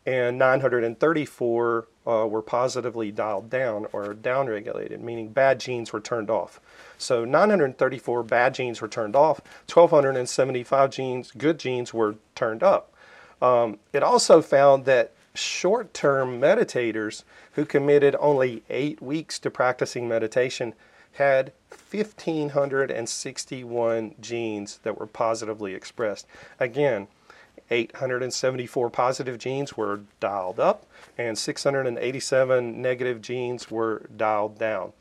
and 0.09 0.37
934 0.39 1.87
uh, 2.07 2.25
were 2.27 2.41
positively 2.41 3.11
dialed 3.11 3.47
down 3.49 3.85
or 3.93 4.15
downregulated, 4.15 4.99
meaning 5.01 5.29
bad 5.29 5.59
genes 5.59 5.93
were 5.93 6.01
turned 6.01 6.31
off. 6.31 6.59
So 6.97 7.23
934 7.25 8.23
bad 8.23 8.55
genes 8.55 8.81
were 8.81 8.87
turned 8.87 9.15
off, 9.15 9.39
1,275 9.71 10.89
genes, 10.89 11.31
good 11.37 11.59
genes 11.59 11.93
were 11.93 12.15
turned 12.33 12.63
up. 12.63 12.91
Um, 13.39 13.77
it 13.93 14.01
also 14.01 14.41
found 14.41 14.85
that 14.85 15.11
short 15.35 15.93
term 15.93 16.41
meditators 16.41 17.23
who 17.51 17.63
committed 17.63 18.15
only 18.19 18.63
eight 18.69 19.03
weeks 19.03 19.37
to 19.39 19.51
practicing 19.51 20.07
meditation 20.07 20.73
had 21.13 21.53
1,561 21.91 24.15
genes 24.19 24.79
that 24.81 24.99
were 24.99 25.05
positively 25.05 25.75
expressed. 25.75 26.25
Again, 26.59 27.07
874 27.71 28.89
positive 28.89 29.37
genes 29.37 29.77
were 29.77 30.01
dialed 30.19 30.59
up 30.59 30.85
and 31.17 31.37
687 31.37 32.81
negative 32.81 33.21
genes 33.21 33.69
were 33.69 34.09
dialed 34.15 34.57
down. 34.57 34.93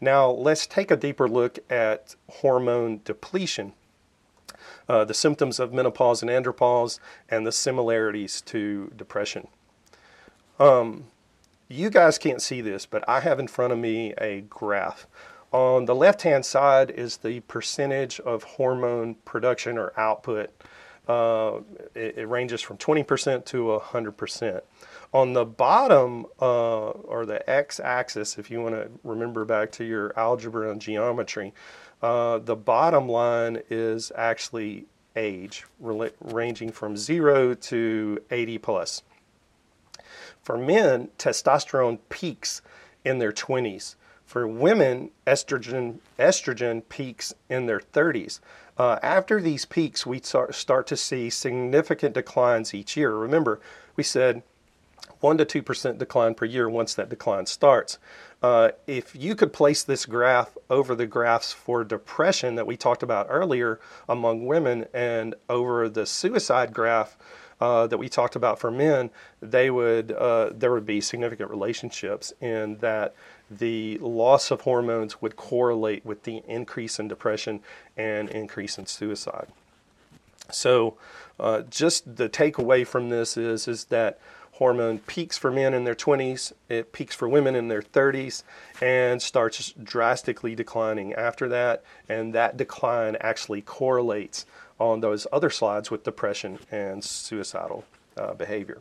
Now, 0.00 0.30
let's 0.30 0.66
take 0.66 0.90
a 0.90 0.96
deeper 0.96 1.28
look 1.28 1.58
at 1.70 2.14
hormone 2.30 3.00
depletion, 3.04 3.72
uh, 4.88 5.04
the 5.04 5.14
symptoms 5.14 5.58
of 5.58 5.72
menopause 5.72 6.22
and 6.22 6.30
andropause, 6.30 6.98
and 7.28 7.46
the 7.46 7.52
similarities 7.52 8.40
to 8.42 8.92
depression. 8.96 9.48
Um, 10.58 11.04
you 11.68 11.90
guys 11.90 12.18
can't 12.18 12.42
see 12.42 12.60
this, 12.60 12.86
but 12.86 13.08
I 13.08 13.20
have 13.20 13.40
in 13.40 13.48
front 13.48 13.72
of 13.72 13.78
me 13.78 14.12
a 14.18 14.42
graph. 14.42 15.06
On 15.52 15.84
the 15.84 15.94
left 15.94 16.22
hand 16.22 16.44
side 16.44 16.90
is 16.90 17.18
the 17.18 17.40
percentage 17.40 18.20
of 18.20 18.42
hormone 18.42 19.14
production 19.24 19.78
or 19.78 19.92
output 19.96 20.50
uh, 21.08 21.60
it, 21.94 22.18
it, 22.18 22.28
ranges 22.28 22.60
from 22.62 22.78
20% 22.78 23.44
to 23.44 23.80
100%. 23.82 24.60
On 25.12 25.32
the 25.32 25.44
bottom, 25.44 26.26
uh, 26.40 26.90
or 26.90 27.26
the 27.26 27.48
x-axis, 27.48 28.38
if 28.38 28.50
you 28.50 28.62
want 28.62 28.74
to 28.74 28.88
remember 29.04 29.44
back 29.44 29.70
to 29.72 29.84
your 29.84 30.18
algebra 30.18 30.70
and 30.70 30.80
geometry, 30.80 31.52
uh, 32.02 32.38
the 32.38 32.56
bottom 32.56 33.08
line 33.08 33.62
is 33.70 34.12
actually 34.16 34.86
age, 35.16 35.64
ranging 35.78 36.72
from 36.72 36.96
0 36.96 37.54
to 37.54 38.18
80 38.30 38.58
plus. 38.58 39.02
For 40.42 40.58
men, 40.58 41.08
testosterone 41.18 41.98
peaks 42.08 42.60
in 43.04 43.18
their 43.18 43.32
20s. 43.32 43.94
For 44.26 44.46
women, 44.46 45.10
estrogen, 45.26 45.98
estrogen 46.18 46.82
peaks 46.88 47.34
in 47.48 47.66
their 47.66 47.80
30s. 47.80 48.40
Uh, 48.76 48.98
after 49.02 49.40
these 49.40 49.64
peaks, 49.64 50.04
we 50.04 50.20
start 50.20 50.86
to 50.86 50.96
see 50.96 51.30
significant 51.30 52.14
declines 52.14 52.74
each 52.74 52.96
year. 52.96 53.14
Remember, 53.14 53.60
we 53.96 54.02
said 54.02 54.42
1 55.20 55.38
to 55.38 55.62
2% 55.62 55.98
decline 55.98 56.34
per 56.34 56.44
year 56.44 56.68
once 56.68 56.94
that 56.94 57.08
decline 57.08 57.46
starts. 57.46 57.98
Uh, 58.42 58.72
if 58.86 59.16
you 59.16 59.34
could 59.34 59.52
place 59.52 59.82
this 59.82 60.04
graph 60.04 60.56
over 60.68 60.94
the 60.94 61.06
graphs 61.06 61.52
for 61.52 61.82
depression 61.82 62.56
that 62.56 62.66
we 62.66 62.76
talked 62.76 63.02
about 63.02 63.26
earlier 63.30 63.80
among 64.08 64.44
women 64.44 64.86
and 64.92 65.34
over 65.48 65.88
the 65.88 66.04
suicide 66.04 66.74
graph 66.74 67.16
uh, 67.60 67.86
that 67.86 67.96
we 67.96 68.08
talked 68.08 68.36
about 68.36 68.58
for 68.58 68.70
men, 68.70 69.08
they 69.40 69.70
would 69.70 70.12
uh, 70.12 70.50
there 70.52 70.72
would 70.72 70.84
be 70.84 71.00
significant 71.00 71.48
relationships 71.48 72.34
in 72.40 72.76
that 72.78 73.14
the 73.58 73.98
loss 73.98 74.50
of 74.50 74.62
hormones 74.62 75.20
would 75.20 75.36
correlate 75.36 76.04
with 76.04 76.24
the 76.24 76.42
increase 76.46 76.98
in 76.98 77.08
depression 77.08 77.60
and 77.96 78.28
increase 78.30 78.78
in 78.78 78.86
suicide. 78.86 79.48
So, 80.50 80.96
uh, 81.40 81.62
just 81.62 82.16
the 82.16 82.28
takeaway 82.28 82.86
from 82.86 83.08
this 83.08 83.36
is 83.36 83.66
is 83.66 83.86
that 83.86 84.18
hormone 84.52 84.98
peaks 85.00 85.36
for 85.36 85.50
men 85.50 85.74
in 85.74 85.84
their 85.84 85.94
20s, 85.94 86.52
it 86.68 86.92
peaks 86.92 87.14
for 87.14 87.28
women 87.28 87.56
in 87.56 87.68
their 87.68 87.82
30s, 87.82 88.44
and 88.80 89.20
starts 89.20 89.72
drastically 89.82 90.54
declining 90.54 91.12
after 91.14 91.48
that. 91.48 91.82
And 92.08 92.32
that 92.34 92.56
decline 92.56 93.16
actually 93.20 93.62
correlates 93.62 94.46
on 94.78 95.00
those 95.00 95.26
other 95.32 95.50
slides 95.50 95.90
with 95.90 96.04
depression 96.04 96.58
and 96.70 97.02
suicidal 97.02 97.84
uh, 98.16 98.34
behavior. 98.34 98.80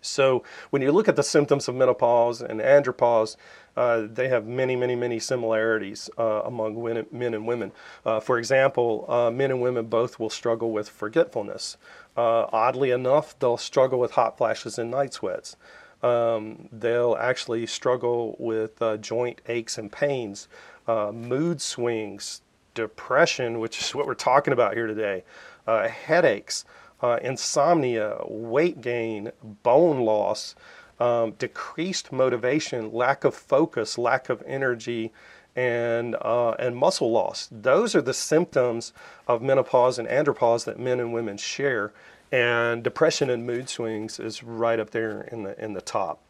So 0.00 0.42
when 0.70 0.82
you 0.82 0.92
look 0.92 1.08
at 1.08 1.16
the 1.16 1.22
symptoms 1.22 1.68
of 1.68 1.74
menopause 1.74 2.40
and 2.40 2.60
andropause, 2.60 3.36
uh, 3.76 4.06
they 4.12 4.28
have 4.28 4.46
many, 4.46 4.76
many, 4.76 4.94
many 4.96 5.18
similarities 5.18 6.10
uh, 6.18 6.42
among 6.44 6.82
men 7.12 7.34
and 7.34 7.46
women. 7.46 7.72
Uh, 8.04 8.20
for 8.20 8.38
example, 8.38 9.04
uh, 9.08 9.30
men 9.30 9.50
and 9.50 9.60
women 9.60 9.86
both 9.86 10.18
will 10.18 10.30
struggle 10.30 10.72
with 10.72 10.88
forgetfulness. 10.88 11.76
Uh, 12.16 12.46
oddly 12.52 12.90
enough, 12.90 13.38
they'll 13.38 13.56
struggle 13.56 13.98
with 13.98 14.12
hot 14.12 14.36
flashes 14.36 14.78
and 14.78 14.90
night 14.90 15.14
sweats. 15.14 15.56
Um, 16.02 16.68
they'll 16.72 17.16
actually 17.20 17.66
struggle 17.66 18.34
with 18.38 18.80
uh, 18.82 18.96
joint 18.96 19.40
aches 19.48 19.78
and 19.78 19.92
pains, 19.92 20.48
mood 20.88 21.60
swings, 21.60 22.40
depression, 22.74 23.60
which 23.60 23.80
is 23.80 23.94
what 23.94 24.06
we're 24.06 24.14
talking 24.14 24.52
about 24.52 24.74
here 24.74 24.88
today, 24.88 25.22
headaches 25.66 26.64
uh, 27.02 27.18
insomnia, 27.22 28.18
weight 28.26 28.80
gain, 28.80 29.32
bone 29.62 30.00
loss, 30.00 30.54
um, 30.98 31.32
decreased 31.32 32.12
motivation, 32.12 32.92
lack 32.92 33.24
of 33.24 33.34
focus, 33.34 33.96
lack 33.96 34.28
of 34.28 34.42
energy, 34.46 35.12
and 35.56 36.14
uh, 36.20 36.50
and 36.52 36.76
muscle 36.76 37.10
loss. 37.10 37.48
Those 37.50 37.94
are 37.94 38.02
the 38.02 38.14
symptoms 38.14 38.92
of 39.26 39.42
menopause 39.42 39.98
and 39.98 40.08
andropause 40.08 40.64
that 40.64 40.78
men 40.78 41.00
and 41.00 41.12
women 41.12 41.36
share. 41.36 41.92
And 42.32 42.84
depression 42.84 43.28
and 43.28 43.44
mood 43.44 43.68
swings 43.68 44.20
is 44.20 44.44
right 44.44 44.78
up 44.78 44.90
there 44.90 45.22
in 45.22 45.42
the 45.42 45.62
in 45.62 45.72
the 45.72 45.80
top. 45.80 46.20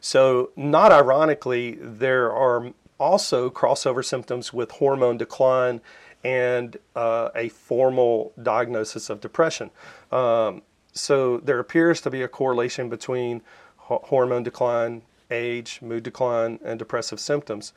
So, 0.00 0.50
not 0.54 0.92
ironically, 0.92 1.78
there 1.80 2.30
are 2.32 2.72
also 3.00 3.50
crossover 3.50 4.04
symptoms 4.04 4.52
with 4.52 4.72
hormone 4.72 5.16
decline 5.16 5.80
and 6.24 6.76
uh, 6.96 7.28
a 7.34 7.48
formal 7.50 8.32
diagnosis 8.42 9.10
of 9.10 9.20
depression. 9.20 9.70
Um, 10.10 10.62
so 10.92 11.38
there 11.38 11.58
appears 11.58 12.00
to 12.02 12.10
be 12.10 12.22
a 12.22 12.28
correlation 12.28 12.88
between 12.88 13.42
hormone 13.76 14.42
decline, 14.42 15.02
age, 15.30 15.80
mood 15.82 16.02
decline, 16.02 16.58
and 16.64 16.78
depressive 16.78 17.20
symptoms. 17.20 17.72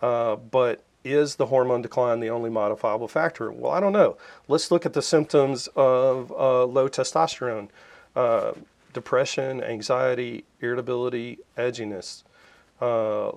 Uh, 0.00 0.36
but 0.36 0.82
is 1.04 1.36
the 1.36 1.46
hormone 1.46 1.82
decline 1.82 2.20
the 2.20 2.30
only 2.30 2.50
modifiable 2.50 3.08
factor? 3.08 3.50
Well, 3.50 3.72
I 3.72 3.80
don't 3.80 3.92
know. 3.92 4.16
Let's 4.48 4.70
look 4.70 4.86
at 4.86 4.92
the 4.92 5.02
symptoms 5.02 5.68
of 5.76 6.30
uh, 6.32 6.64
low 6.64 6.88
testosterone 6.88 7.68
uh, 8.16 8.52
depression, 8.92 9.62
anxiety, 9.62 10.44
irritability, 10.60 11.38
edginess, 11.56 12.22
uh, 12.80 13.32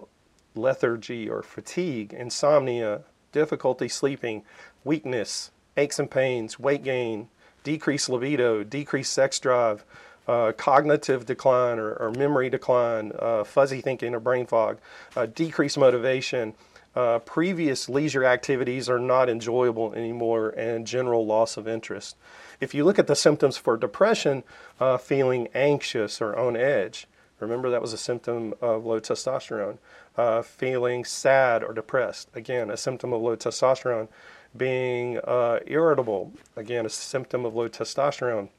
lethargy 0.55 1.29
or 1.29 1.41
fatigue, 1.41 2.13
insomnia, 2.13 3.01
difficulty 3.33 3.89
sleeping, 3.89 4.43
weakness, 4.85 5.51
aches 5.75 5.99
and 5.99 6.09
pains, 6.09 6.57
weight 6.57 6.83
gain, 6.83 7.27
decreased 7.65 8.07
libido, 8.07 8.63
decreased 8.63 9.11
sex 9.11 9.39
drive, 9.39 9.83
uh, 10.27 10.53
cognitive 10.53 11.25
decline 11.25 11.79
or, 11.79 11.93
or 11.95 12.11
memory 12.11 12.49
decline, 12.49 13.11
uh, 13.19 13.43
fuzzy 13.43 13.81
thinking 13.81 14.15
or 14.15 14.21
brain 14.21 14.45
fog, 14.45 14.77
uh, 15.17 15.25
decreased 15.25 15.77
motivation, 15.77 16.53
uh, 16.95 17.19
previous 17.19 17.89
leisure 17.89 18.23
activities 18.23 18.87
are 18.87 18.99
not 18.99 19.27
enjoyable 19.29 19.93
anymore, 19.93 20.49
and 20.49 20.85
general 20.85 21.25
loss 21.25 21.57
of 21.57 21.67
interest. 21.67 22.15
If 22.61 22.73
you 22.73 22.83
look 22.85 22.99
at 22.99 23.07
the 23.07 23.15
symptoms 23.15 23.57
for 23.57 23.77
depression, 23.77 24.43
uh, 24.79 24.97
feeling 24.97 25.47
anxious 25.55 26.21
or 26.21 26.37
on 26.37 26.55
edge, 26.55 27.07
remember 27.39 27.69
that 27.69 27.81
was 27.81 27.93
a 27.93 27.97
symptom 27.97 28.53
of 28.61 28.85
low 28.85 28.99
testosterone. 28.99 29.77
Uh, 30.15 30.41
feeling 30.41 31.03
sad 31.03 31.63
or 31.63 31.73
depressed, 31.73 32.29
again, 32.35 32.69
a 32.69 32.77
symptom 32.77 33.13
of 33.13 33.21
low 33.21 33.35
testosterone. 33.35 34.07
Being 34.55 35.19
irritable, 35.65 36.31
again, 36.55 36.85
a 36.85 36.89
symptom 36.89 37.43
of 37.45 37.55
low 37.55 37.67
testosterone 37.67 38.49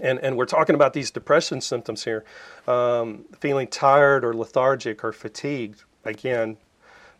and, 0.00 0.18
and 0.20 0.36
we're 0.36 0.46
talking 0.46 0.74
about 0.74 0.94
these 0.94 1.10
depression 1.10 1.60
symptoms 1.60 2.04
here 2.04 2.24
um, 2.66 3.24
feeling 3.38 3.66
tired 3.66 4.24
or 4.24 4.32
lethargic 4.32 5.04
or 5.04 5.12
fatigued 5.12 5.84
again 6.04 6.56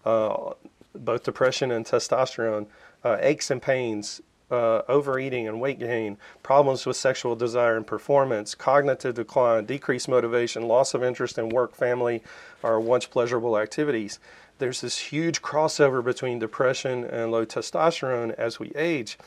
uh, 0.05 0.53
both 0.95 1.23
depression 1.23 1.71
and 1.71 1.85
testosterone 1.85 2.67
uh, 3.05 3.19
aches 3.21 3.51
and 3.51 3.61
pains 3.61 4.21
uh, 4.53 4.83
overeating 4.89 5.49
and 5.49 5.61
weight 5.61 5.79
gain 5.79 6.19
problems 6.43 6.85
with 6.85 6.97
sexual 6.97 7.35
desire 7.35 7.77
and 7.77 7.87
performance 7.87 8.55
cognitive 8.55 9.15
decline 9.15 9.65
decreased 9.65 10.09
motivation 10.09 10.63
loss 10.69 10.95
of 10.95 11.03
interest 11.03 11.39
in 11.39 11.49
work 11.49 11.75
family 11.75 12.23
or 12.63 12.79
once 12.79 13.07
pleasurable 13.07 13.59
activities. 13.59 14.19
There's 14.59 14.83
this 14.83 14.99
huge 14.99 15.43
crossover 15.43 16.05
between 16.05 16.39
depression 16.39 17.05
and 17.05 17.33
low 17.33 17.47
testosterone 17.47 18.35
as 18.35 18.61
we 18.61 18.71
age. 18.77 19.19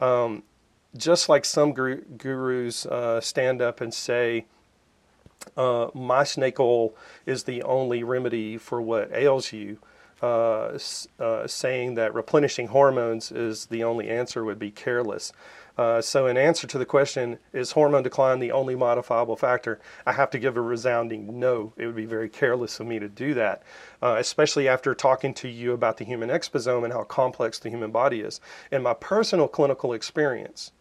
Um, 0.00 0.44
just 0.96 1.28
like 1.28 1.44
some 1.44 1.72
gurus 1.72 2.86
uh, 2.86 3.20
stand 3.20 3.60
up 3.60 3.80
and 3.80 3.92
say, 3.92 4.46
uh, 5.56 5.88
my 5.94 6.24
snake 6.24 6.58
oil 6.60 6.94
is 7.26 7.44
the 7.44 7.62
only 7.62 8.02
remedy 8.02 8.56
for 8.56 8.80
what 8.80 9.12
ails 9.12 9.52
you, 9.52 9.78
uh, 10.22 10.78
uh 11.20 11.46
saying 11.46 11.94
that 11.94 12.14
replenishing 12.14 12.68
hormones 12.68 13.30
is 13.30 13.66
the 13.66 13.84
only 13.84 14.08
answer 14.08 14.44
would 14.44 14.58
be 14.58 14.70
careless. 14.70 15.32
Uh, 15.78 16.00
so, 16.00 16.26
in 16.26 16.36
answer 16.36 16.66
to 16.66 16.76
the 16.76 16.84
question, 16.84 17.38
is 17.52 17.70
hormone 17.70 18.02
decline 18.02 18.40
the 18.40 18.50
only 18.50 18.74
modifiable 18.74 19.36
factor? 19.36 19.78
I 20.04 20.12
have 20.12 20.28
to 20.30 20.38
give 20.38 20.56
a 20.56 20.60
resounding 20.60 21.38
no. 21.38 21.72
It 21.76 21.86
would 21.86 21.94
be 21.94 22.04
very 22.04 22.28
careless 22.28 22.80
of 22.80 22.88
me 22.88 22.98
to 22.98 23.08
do 23.08 23.32
that, 23.34 23.62
uh, 24.02 24.16
especially 24.18 24.66
after 24.66 24.92
talking 24.92 25.32
to 25.34 25.48
you 25.48 25.72
about 25.72 25.98
the 25.98 26.04
human 26.04 26.30
exposome 26.30 26.82
and 26.82 26.92
how 26.92 27.04
complex 27.04 27.60
the 27.60 27.70
human 27.70 27.92
body 27.92 28.22
is. 28.22 28.40
In 28.72 28.82
my 28.82 28.92
personal 28.92 29.46
clinical 29.46 29.92
experience, 29.92 30.72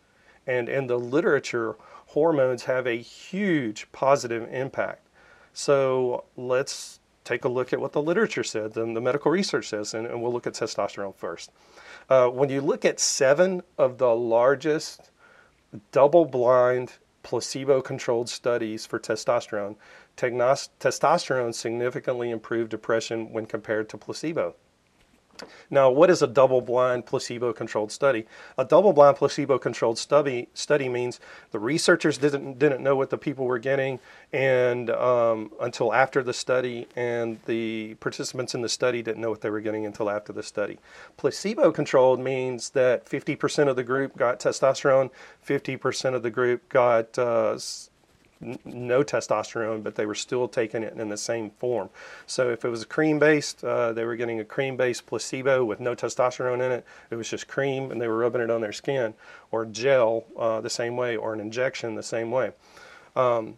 and 0.48 0.68
in 0.68 0.88
the 0.88 0.98
literature, 0.98 1.76
hormones 2.08 2.64
have 2.64 2.88
a 2.88 2.98
huge 2.98 3.92
positive 3.92 4.52
impact. 4.52 5.08
So 5.54 6.24
let's 6.36 6.97
take 7.28 7.44
a 7.44 7.50
look 7.50 7.74
at 7.74 7.82
what 7.82 7.92
the 7.92 8.02
literature 8.02 8.44
said 8.44 8.78
and 8.78 8.96
the 8.96 9.02
medical 9.02 9.30
research 9.30 9.68
says, 9.68 9.94
and, 9.94 10.08
and 10.08 10.22
we'll 10.22 10.32
look 10.32 10.48
at 10.48 10.54
testosterone 10.54 11.16
first. 11.16 11.52
Uh, 12.10 12.28
when 12.30 12.50
you 12.50 12.62
look 12.62 12.86
at 12.86 13.00
seven 13.00 13.62
of 13.78 13.98
the 13.98 14.16
largest 14.16 15.12
double 15.92 16.24
blind 16.24 16.94
placebo 17.24 17.82
controlled 17.82 18.30
studies 18.30 18.86
for 18.86 18.98
testosterone, 18.98 19.76
testosterone 20.16 21.54
significantly 21.54 22.32
improved 22.32 22.72
depression 22.72 23.32
when 23.34 23.46
compared 23.46 23.90
to 23.90 23.98
placebo. 23.98 24.56
Now, 25.70 25.90
what 25.90 26.10
is 26.10 26.22
a 26.22 26.28
double 26.28 26.62
blind 26.62 27.06
placebo 27.06 27.54
controlled 27.54 27.92
study? 27.92 28.26
A 28.58 28.66
double 28.66 28.94
blind 28.94 29.18
placebo 29.18 29.58
controlled 29.58 29.98
study, 29.98 30.50
study 30.54 30.90
means 30.90 31.20
the 31.52 31.60
researchers 31.60 32.18
didn't, 32.18 32.60
didn't 32.60 32.82
know 32.82 32.96
what 32.96 33.10
the 33.10 33.18
people 33.18 33.46
were 33.46 33.60
getting 33.60 34.00
and 34.34 34.90
um, 34.90 35.52
until 35.62 35.94
after 35.94 36.22
the 36.24 36.34
study, 36.34 36.88
and 36.96 37.40
the 37.46 37.96
participants 37.96 38.54
in 38.54 38.62
the 38.62 38.70
study 38.70 39.02
didn't 39.02 39.22
know 39.22 39.30
what 39.30 39.42
they 39.42 39.50
were 39.50 39.62
getting 39.62 39.86
until 39.86 40.10
after 40.10 40.34
the 40.34 40.44
study. 40.44 40.80
Placebo 41.16 41.72
controlled 41.72 42.20
means 42.20 42.72
that 42.72 43.06
50% 43.06 43.68
of 43.68 43.76
the 43.76 43.84
group 43.84 44.18
got 44.18 44.40
testosterone, 44.40 45.10
50% 45.46 46.14
of 46.14 46.24
the 46.24 46.32
group 46.32 46.68
got 46.70 47.18
uh, 47.18 47.58
no 48.40 49.04
testosterone, 49.04 49.84
but 49.84 49.96
they 49.96 50.06
were 50.06 50.16
still 50.16 50.48
taking 50.48 50.84
it 50.84 50.94
in 50.94 51.10
the 51.10 51.18
same 51.18 51.50
form. 51.52 51.90
So 52.26 52.50
if 52.50 52.64
it 52.66 52.70
was 52.70 52.84
a 52.84 52.86
cream 52.86 53.20
based, 53.20 53.64
uh, 53.64 53.94
they 53.94 54.06
were 54.06 54.16
getting 54.16 54.40
a 54.40 54.46
cream 54.46 54.78
based 54.78 55.06
placebo 55.06 55.66
with 55.66 55.80
no 55.80 55.96
testosterone 55.96 56.66
in 56.66 56.72
it. 56.72 56.86
It 57.10 57.16
was 57.16 57.30
just 57.30 57.48
cream 57.48 57.92
and 57.92 58.02
they 58.02 58.08
were 58.08 58.18
rubbing 58.18 58.42
it 58.42 58.52
on 58.52 58.62
their 58.62 58.72
skin, 58.72 59.14
or 59.52 59.66
gel 59.66 60.26
uh, 60.38 60.62
the 60.62 60.70
same 60.70 60.96
way, 60.96 61.16
or 61.16 61.34
an 61.34 61.40
injection 61.40 61.96
the 61.96 62.04
same 62.04 62.32
way. 62.32 62.52
Um, 63.16 63.58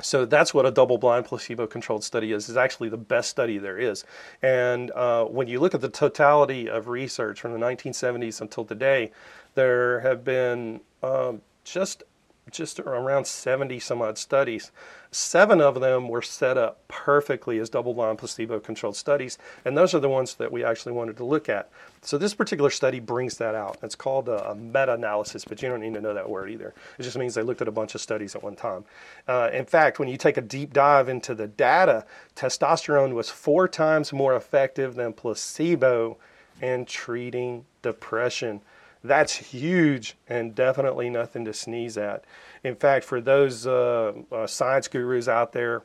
so 0.00 0.24
that's 0.24 0.52
what 0.52 0.66
a 0.66 0.72
double-blind 0.72 1.26
placebo-controlled 1.26 2.02
study 2.02 2.32
is. 2.32 2.48
Is 2.48 2.56
actually 2.56 2.88
the 2.88 2.96
best 2.96 3.30
study 3.30 3.58
there 3.58 3.78
is. 3.78 4.04
And 4.42 4.90
uh, 4.90 5.24
when 5.26 5.46
you 5.46 5.60
look 5.60 5.74
at 5.74 5.80
the 5.80 5.88
totality 5.88 6.68
of 6.68 6.88
research 6.88 7.40
from 7.40 7.52
the 7.52 7.58
1970s 7.58 8.40
until 8.40 8.64
today, 8.64 9.12
there 9.54 10.00
have 10.00 10.24
been 10.24 10.80
um, 11.02 11.42
just 11.62 12.02
just 12.50 12.78
around 12.80 13.26
70 13.26 13.78
some 13.80 14.02
odd 14.02 14.18
studies. 14.18 14.70
Seven 15.10 15.60
of 15.60 15.80
them 15.80 16.08
were 16.08 16.22
set 16.22 16.58
up 16.58 16.86
perfectly 16.88 17.58
as 17.58 17.70
double 17.70 17.94
blind 17.94 18.18
placebo 18.18 18.60
controlled 18.60 18.96
studies, 18.96 19.38
and 19.64 19.76
those 19.76 19.94
are 19.94 20.00
the 20.00 20.08
ones 20.08 20.34
that 20.34 20.52
we 20.52 20.64
actually 20.64 20.92
wanted 20.92 21.16
to 21.16 21.24
look 21.24 21.48
at. 21.48 21.70
So 22.02 22.18
this 22.18 22.34
particular 22.34 22.70
study 22.70 23.00
brings 23.00 23.38
that 23.38 23.54
out. 23.54 23.78
It's 23.82 23.94
called 23.94 24.28
a, 24.28 24.54
meta 24.54 24.94
analysis, 24.94 25.44
but 25.44 25.62
you 25.62 25.68
don't 25.68 25.80
need 25.80 25.94
to 25.94 26.00
know 26.00 26.14
that 26.14 26.28
word 26.28 26.50
either. 26.50 26.74
It 26.98 27.02
just 27.02 27.16
means 27.16 27.34
they 27.34 27.42
looked 27.42 27.62
at 27.62 27.68
a 27.68 27.72
bunch 27.72 27.94
of 27.94 28.00
studies 28.00 28.34
at 28.34 28.42
one 28.42 28.56
time. 28.56 28.84
Uh, 29.26 29.50
in 29.52 29.64
fact, 29.64 29.98
when 29.98 30.08
you 30.08 30.16
take 30.16 30.36
a 30.36 30.42
deep 30.42 30.72
dive 30.72 31.08
into 31.08 31.34
the 31.34 31.46
data, 31.46 32.04
testosterone 32.36 33.14
was 33.14 33.30
four 33.30 33.68
times 33.68 34.12
more 34.12 34.34
effective 34.36 34.96
than 34.96 35.12
placebo 35.12 36.18
in 36.60 36.84
treating 36.84 37.64
depression. 37.82 38.60
That's 39.04 39.34
huge 39.34 40.16
and 40.26 40.54
definitely 40.54 41.10
nothing 41.10 41.44
to 41.44 41.52
sneeze 41.52 41.98
at. 41.98 42.24
In 42.64 42.74
fact, 42.74 43.04
for 43.04 43.20
those 43.20 43.66
uh, 43.66 44.14
uh, 44.32 44.46
science 44.46 44.88
gurus 44.88 45.28
out 45.28 45.52
there, 45.52 45.82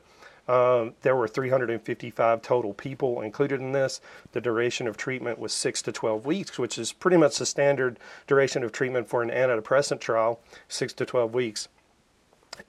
um, 0.48 0.94
there 1.02 1.14
were 1.14 1.28
355 1.28 2.40
total 2.40 2.72
people 2.72 3.20
included 3.20 3.60
in 3.60 3.72
this. 3.72 4.00
The 4.32 4.40
duration 4.40 4.88
of 4.88 4.96
treatment 4.96 5.38
was 5.38 5.52
6 5.52 5.82
to 5.82 5.92
12 5.92 6.24
weeks, 6.24 6.58
which 6.58 6.78
is 6.78 6.92
pretty 6.92 7.18
much 7.18 7.38
the 7.38 7.46
standard 7.46 7.98
duration 8.26 8.64
of 8.64 8.72
treatment 8.72 9.06
for 9.06 9.22
an 9.22 9.28
antidepressant 9.28 10.00
trial, 10.00 10.40
6 10.68 10.94
to 10.94 11.04
12 11.04 11.34
weeks. 11.34 11.68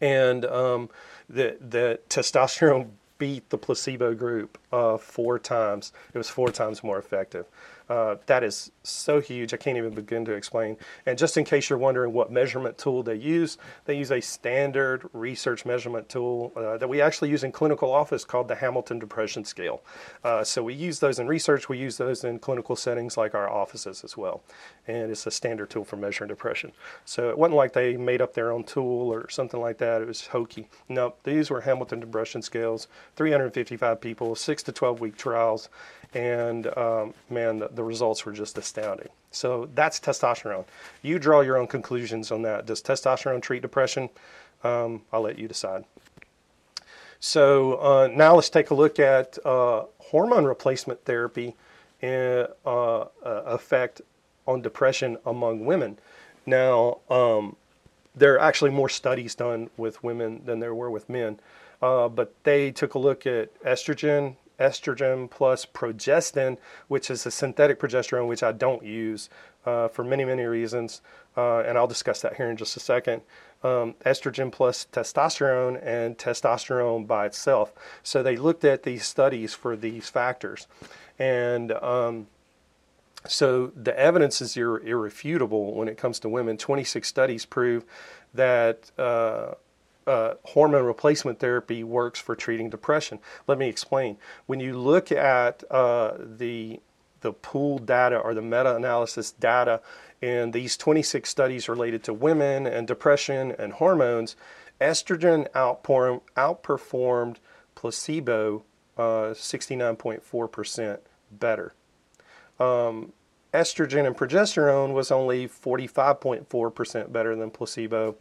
And 0.02 0.46
um, 0.46 0.90
the, 1.30 1.58
the 1.60 2.00
testosterone 2.10 2.90
beat 3.18 3.50
the 3.52 3.58
placebo 3.58 4.16
group 4.16 4.58
uh, 4.72 4.98
four 4.98 5.40
times. 5.40 5.94
It 6.14 6.18
was 6.18 6.28
four 6.28 6.52
times 6.52 6.84
more 6.84 6.98
effective. 6.98 7.46
Uh, 7.92 8.16
that 8.26 8.42
is 8.42 8.72
so 8.84 9.20
huge, 9.20 9.54
I 9.54 9.58
can't 9.58 9.78
even 9.78 9.94
begin 9.94 10.24
to 10.24 10.32
explain. 10.32 10.78
And 11.06 11.18
just 11.18 11.36
in 11.36 11.44
case 11.44 11.70
you're 11.70 11.78
wondering 11.78 12.14
what 12.14 12.32
measurement 12.32 12.78
tool 12.78 13.04
they 13.04 13.16
use, 13.16 13.58
they 13.84 13.98
use 13.98 14.12
a 14.12 14.22
standard 14.22 15.10
research 15.12 15.66
measurement 15.66 16.08
tool 16.08 16.54
uh, 16.56 16.78
that 16.78 16.88
we 16.88 17.02
actually 17.02 17.32
use 17.32 17.44
in 17.44 17.52
clinical 17.52 17.92
office 17.92 18.24
called 18.24 18.48
the 18.48 18.56
Hamilton 18.56 18.98
Depression 18.98 19.44
Scale. 19.44 19.84
Uh, 20.24 20.42
so 20.42 20.64
we 20.64 20.74
use 20.74 21.00
those 21.00 21.20
in 21.20 21.28
research, 21.28 21.68
we 21.68 21.78
use 21.78 21.98
those 21.98 22.24
in 22.24 22.40
clinical 22.40 22.78
settings 22.78 23.18
like 23.18 23.36
our 23.36 23.50
offices 23.50 24.06
as 24.06 24.16
well. 24.16 24.42
And 24.88 25.12
it's 25.12 25.28
a 25.28 25.32
standard 25.32 25.70
tool 25.70 25.84
for 25.84 25.98
measuring 25.98 26.30
depression. 26.30 26.72
So 27.04 27.30
it 27.30 27.38
wasn't 27.38 27.58
like 27.58 27.74
they 27.74 27.98
made 27.98 28.22
up 28.22 28.34
their 28.34 28.54
own 28.54 28.64
tool 28.64 29.14
or 29.14 29.30
something 29.30 29.60
like 29.60 29.80
that, 29.80 30.02
it 30.02 30.08
was 30.08 30.28
hokey. 30.28 30.70
No, 30.88 31.16
these 31.26 31.50
were 31.50 31.60
Hamilton 31.60 32.00
Depression 32.00 32.42
Scales, 32.42 32.88
355 33.18 34.00
people, 34.00 34.34
6 34.34 34.64
to 34.64 34.72
12 34.72 35.02
week 35.02 35.18
trials 35.18 35.68
and 36.14 36.68
um, 36.78 37.14
man, 37.30 37.60
the, 37.60 37.70
the, 37.70 37.84
results 37.84 38.26
were 38.26 38.34
just 38.34 38.58
astounding. 38.58 39.10
So 39.32 39.70
that's 39.76 40.00
testosterone. 40.00 40.66
You 41.02 41.20
draw 41.20 41.42
your 41.42 41.58
own 41.58 41.68
conclusions 41.68 42.32
on 42.32 42.42
that. 42.42 42.66
Does 42.66 42.82
testosterone 42.82 43.42
treat 43.42 43.62
depression? 43.62 44.10
Um, 44.64 45.04
I'll 45.14 45.22
let 45.22 45.40
you 45.40 45.48
decide. 45.48 45.86
So 47.20 47.76
uh, 47.76 48.10
now 48.14 48.36
let's 48.36 48.50
take 48.50 48.72
a 48.72 48.74
look 48.74 49.00
at 49.00 49.38
uh, 49.46 49.86
hormone 50.00 50.46
replacement 50.46 51.06
therapy 51.06 51.56
and 52.02 52.48
uh, 52.66 53.06
effect 53.24 54.02
on 54.48 54.62
depression 54.62 55.18
among 55.26 55.66
women. 55.66 56.00
Now, 56.46 57.00
um, 57.10 57.56
there 58.16 58.34
are 58.34 58.40
actually 58.40 58.72
more 58.72 58.90
studies 58.90 59.36
done 59.36 59.70
with 59.78 60.04
women 60.04 60.42
than 60.46 60.60
there 60.60 60.76
were 60.76 60.90
with 60.90 61.10
men, 61.10 61.40
uh, 61.82 62.10
but 62.10 62.34
they 62.44 62.72
took 62.72 62.96
a 62.96 63.00
look 63.00 63.26
at 63.26 63.54
estrogen, 63.64 64.36
estrogen 64.62 65.30
plus 65.30 65.66
progestin, 65.66 66.58
which 66.88 67.10
is 67.10 67.26
a 67.26 67.32
synthetic 67.32 67.80
progesterone, 67.80 68.28
which 68.28 68.44
I 68.44 68.52
don't 68.52 68.84
use 68.84 69.30
uh, 69.66 69.88
for 69.88 70.04
many, 70.04 70.24
many 70.26 70.44
reasons. 70.44 71.02
Uh, 71.36 71.60
and 71.60 71.78
I'll 71.78 71.88
discuss 71.88 72.22
that 72.22 72.36
here 72.36 72.50
in 72.50 72.58
just 72.58 72.78
a 72.78 72.80
second. 72.80 73.22
Um, 73.64 73.96
estrogen 74.06 74.52
plus 74.52 74.88
testosterone 74.92 75.80
and 75.86 76.18
testosterone 76.18 77.08
by 77.08 77.26
itself. 77.26 77.74
So 78.04 78.24
they 78.24 78.36
looked 78.36 78.66
at 78.66 78.84
these 78.84 79.06
studies 79.06 79.54
for 79.54 79.76
these 79.76 80.10
factors. 80.10 80.68
And 81.20 81.72
um, 81.74 82.28
so 83.28 83.72
the 83.76 83.98
evidence 83.98 84.42
is 84.42 84.58
ir- 84.58 84.80
irrefutable 84.80 85.74
when 85.74 85.88
it 85.88 85.98
comes 85.98 86.20
to 86.22 86.30
women. 86.30 86.58
26 86.58 87.08
studies 87.08 87.46
prove 87.46 87.86
that 88.34 88.92
uh, 88.98 89.54
uh, 90.08 90.34
hormone 90.44 90.86
replacement 90.86 91.40
therapy 91.40 91.84
works 91.84 92.20
for 92.20 92.36
treating 92.36 92.70
depression. 92.70 93.20
Let 93.48 93.58
me 93.58 93.68
explain. 93.68 94.18
When 94.46 94.60
you 94.60 94.78
look 94.78 95.12
at 95.12 95.64
uh, 95.72 96.14
the 96.20 96.80
the 97.22 97.34
pooled 97.34 97.86
data 97.86 98.18
or 98.18 98.34
the 98.34 98.42
meta-analysis 98.42 99.32
data 99.34 99.80
in 100.22 100.52
these 100.52 100.76
26 100.76 101.30
studies 101.30 101.70
related 101.70 102.04
to 102.04 102.14
women 102.14 102.66
and 102.66 102.88
depression 102.88 103.54
and 103.60 103.74
hormones, 103.74 104.36
estrogen 104.80 105.48
outperformed 105.52 107.36
placebo 107.76 108.64
69.4% 108.98 110.94
uh, 110.94 110.98
better. 111.32 111.74
Um, 112.60 113.14
estrogen 113.54 114.06
and 114.06 114.16
progesterone 114.16 114.94
was 114.94 115.12
only 115.12 115.48
45.4% 115.48 117.12
better 117.12 117.36
than 117.36 117.50
placebo. 117.50 118.16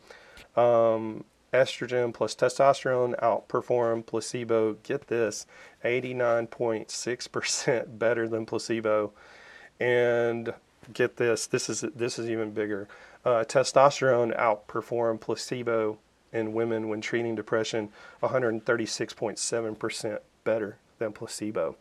Um, 0.56 1.24
estrogen 1.52 2.12
plus 2.12 2.34
testosterone 2.34 3.18
outperformed 3.20 4.06
placebo. 4.06 4.74
Get 4.82 5.08
this, 5.08 5.46
89.6% 5.84 7.86
better 7.98 8.28
than 8.28 8.46
placebo. 8.46 9.12
And 9.78 10.54
get 10.92 11.16
this, 11.16 11.46
this 11.46 11.68
is 11.68 11.82
this 11.94 12.18
is 12.18 12.28
even 12.28 12.50
bigger. 12.50 12.88
Uh, 13.24 13.44
testosterone 13.44 14.36
outperformed 14.38 15.20
placebo 15.20 15.98
in 16.32 16.52
women 16.52 16.88
when 16.88 17.00
treating 17.00 17.34
depression 17.34 17.88
136.7% 18.22 20.18
better 20.44 20.76
than 20.98 21.12
placebo. 21.12 21.76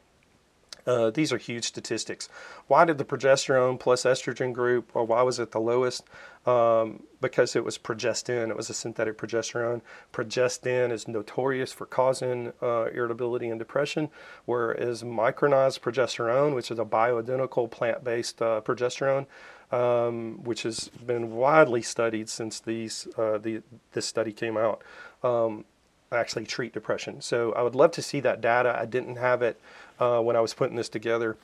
Uh, 0.86 1.10
these 1.10 1.32
are 1.32 1.38
huge 1.38 1.66
statistics. 1.66 2.30
Why 2.68 2.86
did 2.86 2.98
the 2.98 3.06
progesterone 3.06 3.80
plus 3.80 4.04
estrogen 4.04 4.54
group, 4.54 4.90
or 4.94 5.04
why 5.04 5.22
was 5.22 5.40
it 5.40 5.52
the 5.52 5.60
lowest? 5.60 6.04
Um, 6.46 7.04
because 7.22 7.56
it 7.56 7.64
was 7.64 7.78
progestin, 7.78 8.50
it 8.50 8.58
was 8.58 8.70
a 8.70 8.74
synthetic 8.74 9.18
progesterone. 9.18 9.82
Progestin 10.14 10.92
is 10.92 11.08
notorious 11.08 11.72
for 11.74 11.86
causing 11.86 12.54
uh, 12.62 12.86
irritability 12.86 13.50
and 13.50 13.60
depression, 13.60 14.10
whereas 14.46 15.04
micronized 15.04 15.82
progesterone, 15.82 16.56
which 16.56 16.72
is 16.72 16.80
a 16.80 16.86
bioidentical 16.86 17.70
plant 17.70 18.04
based 18.04 18.42
uh, 18.42 18.62
progesterone, 18.62 19.26
um, 19.72 20.44
which 20.44 20.64
has 20.64 20.90
been 21.06 21.36
widely 21.36 21.82
studied 21.82 22.30
since 22.30 22.60
these, 22.60 23.08
uh, 23.18 23.38
the, 23.38 23.62
this 23.92 24.06
study 24.06 24.32
came 24.32 24.58
out. 24.58 24.82
Um, 25.24 25.66
actually 26.12 26.46
treat 26.46 26.74
depression. 26.74 27.22
So 27.22 27.54
I 27.54 27.62
would 27.62 27.76
love 27.76 27.92
to 27.92 28.02
see 28.02 28.20
that 28.22 28.42
data. 28.42 28.76
I 28.80 28.86
didn't 28.86 29.18
have 29.18 29.42
it 29.42 29.60
uh, 30.00 30.20
when 30.22 30.36
I 30.36 30.42
was 30.42 30.54
putting 30.54 30.76
this 30.76 30.90
together, 30.90 31.38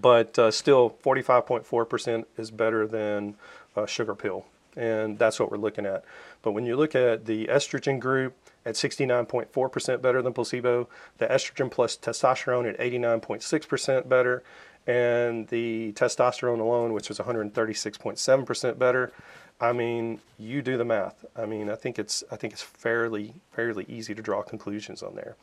but 0.00 0.38
uh, 0.38 0.50
still 0.50 0.96
45.4% 1.02 2.24
is 2.36 2.50
better 2.50 2.86
than 2.86 3.34
a 3.76 3.86
sugar 3.86 4.14
pill. 4.14 4.46
And 4.76 5.18
that's 5.18 5.40
what 5.40 5.50
we're 5.50 5.58
looking 5.58 5.84
at. 5.84 6.04
But 6.42 6.52
when 6.52 6.64
you 6.64 6.76
look 6.76 6.94
at 6.94 7.26
the 7.26 7.46
estrogen 7.46 7.98
group 7.98 8.36
at 8.64 8.74
69.4% 8.74 10.02
better 10.02 10.22
than 10.22 10.32
placebo, 10.32 10.88
the 11.18 11.26
estrogen 11.26 11.70
plus 11.70 11.96
testosterone 11.96 12.68
at 12.68 12.78
89.6% 12.78 14.08
better, 14.08 14.42
and 14.86 15.48
the 15.48 15.92
testosterone 15.92 16.60
alone, 16.60 16.92
which 16.92 17.08
was 17.08 17.18
136.7% 17.18 18.78
better, 18.78 19.12
I 19.60 19.72
mean, 19.72 20.20
you 20.38 20.62
do 20.62 20.78
the 20.78 20.84
math. 20.84 21.24
I 21.36 21.44
mean, 21.44 21.68
I 21.68 21.74
think 21.74 21.98
it's 21.98 22.24
I 22.32 22.36
think 22.36 22.54
it's 22.54 22.62
fairly 22.62 23.34
fairly 23.52 23.84
easy 23.88 24.14
to 24.14 24.22
draw 24.22 24.42
conclusions 24.42 25.02
on 25.02 25.14
there. 25.16 25.36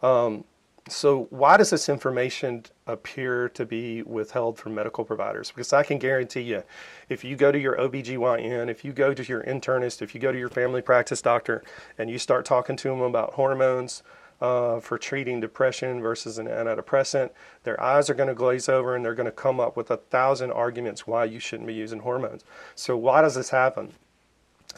Um, 0.00 0.44
so 0.90 1.26
why 1.30 1.56
does 1.56 1.70
this 1.70 1.88
information 1.88 2.64
appear 2.86 3.48
to 3.50 3.64
be 3.64 4.02
withheld 4.02 4.58
from 4.58 4.74
medical 4.74 5.04
providers? 5.04 5.50
Because 5.50 5.72
I 5.72 5.82
can 5.82 5.98
guarantee 5.98 6.42
you, 6.42 6.62
if 7.08 7.24
you 7.24 7.36
go 7.36 7.52
to 7.52 7.58
your 7.58 7.76
OBGYN, 7.76 8.68
if 8.68 8.84
you 8.84 8.92
go 8.92 9.14
to 9.14 9.24
your 9.24 9.42
internist, 9.42 10.02
if 10.02 10.14
you 10.14 10.20
go 10.20 10.32
to 10.32 10.38
your 10.38 10.48
family 10.48 10.82
practice 10.82 11.22
doctor 11.22 11.62
and 11.96 12.10
you 12.10 12.18
start 12.18 12.44
talking 12.44 12.76
to 12.76 12.88
them 12.88 13.00
about 13.00 13.34
hormones, 13.34 14.02
uh, 14.40 14.78
for 14.78 14.98
treating 14.98 15.40
depression 15.40 16.00
versus 16.00 16.38
an 16.38 16.46
antidepressant, 16.46 17.30
their 17.64 17.80
eyes 17.82 18.08
are 18.08 18.14
going 18.14 18.28
to 18.28 18.34
glaze 18.34 18.68
over 18.68 18.94
and 18.94 19.04
they're 19.04 19.14
going 19.14 19.26
to 19.26 19.32
come 19.32 19.58
up 19.58 19.76
with 19.76 19.90
a 19.90 19.96
thousand 19.96 20.52
arguments 20.52 21.06
why 21.06 21.24
you 21.24 21.40
shouldn't 21.40 21.66
be 21.66 21.74
using 21.74 22.00
hormones. 22.00 22.44
So, 22.74 22.96
why 22.96 23.22
does 23.22 23.34
this 23.34 23.50
happen? 23.50 23.94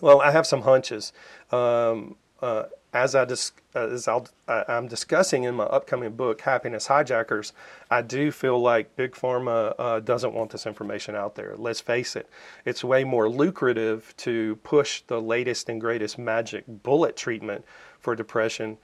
Well, 0.01 0.21
I 0.21 0.31
have 0.31 0.47
some 0.47 0.63
hunches. 0.63 1.13
Um, 1.53 2.17
uh, 2.41 2.65
as 2.93 3.15
I 3.15 3.25
dis- 3.25 3.53
as 3.75 4.09
i 4.09 4.21
am 4.69 4.89
discussing 4.89 5.45
in 5.45 5.55
my 5.55 5.65
upcoming 5.65 6.13
book, 6.13 6.41
Happiness 6.41 6.89
Hijackers, 6.89 7.53
I 7.91 8.03
do 8.03 8.33
feel 8.33 8.61
like 8.61 8.97
Big 8.97 9.13
Pharma 9.13 9.75
uh, 9.79 10.01
doesn't 10.01 10.35
want 10.35 10.51
this 10.51 10.67
information 10.67 11.15
out 11.15 11.37
there. 11.37 11.55
Let's 11.57 11.81
face 11.81 12.17
it, 12.17 12.29
it's 12.65 12.83
way 12.83 13.05
more 13.05 13.29
lucrative 13.29 14.15
to 14.19 14.57
push 14.65 15.03
the 15.03 15.21
latest 15.21 15.69
and 15.69 15.81
greatest 15.81 16.19
magic 16.19 16.65
bullet 16.67 17.17
treatment 17.17 17.65
for 18.01 18.17
depression 18.17 18.79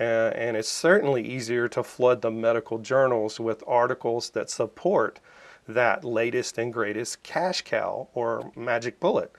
uh, 0.00 0.32
and 0.34 0.56
it's 0.56 0.68
certainly 0.68 1.22
easier 1.22 1.68
to 1.68 1.82
flood 1.82 2.22
the 2.22 2.30
medical 2.30 2.78
journals 2.78 3.38
with 3.38 3.62
articles 3.66 4.30
that 4.30 4.50
support 4.50 5.20
that 5.68 6.04
latest 6.04 6.58
and 6.58 6.72
greatest 6.72 7.22
cash 7.22 7.62
cow 7.62 8.08
or 8.14 8.50
magic 8.56 8.98
bullet. 8.98 9.30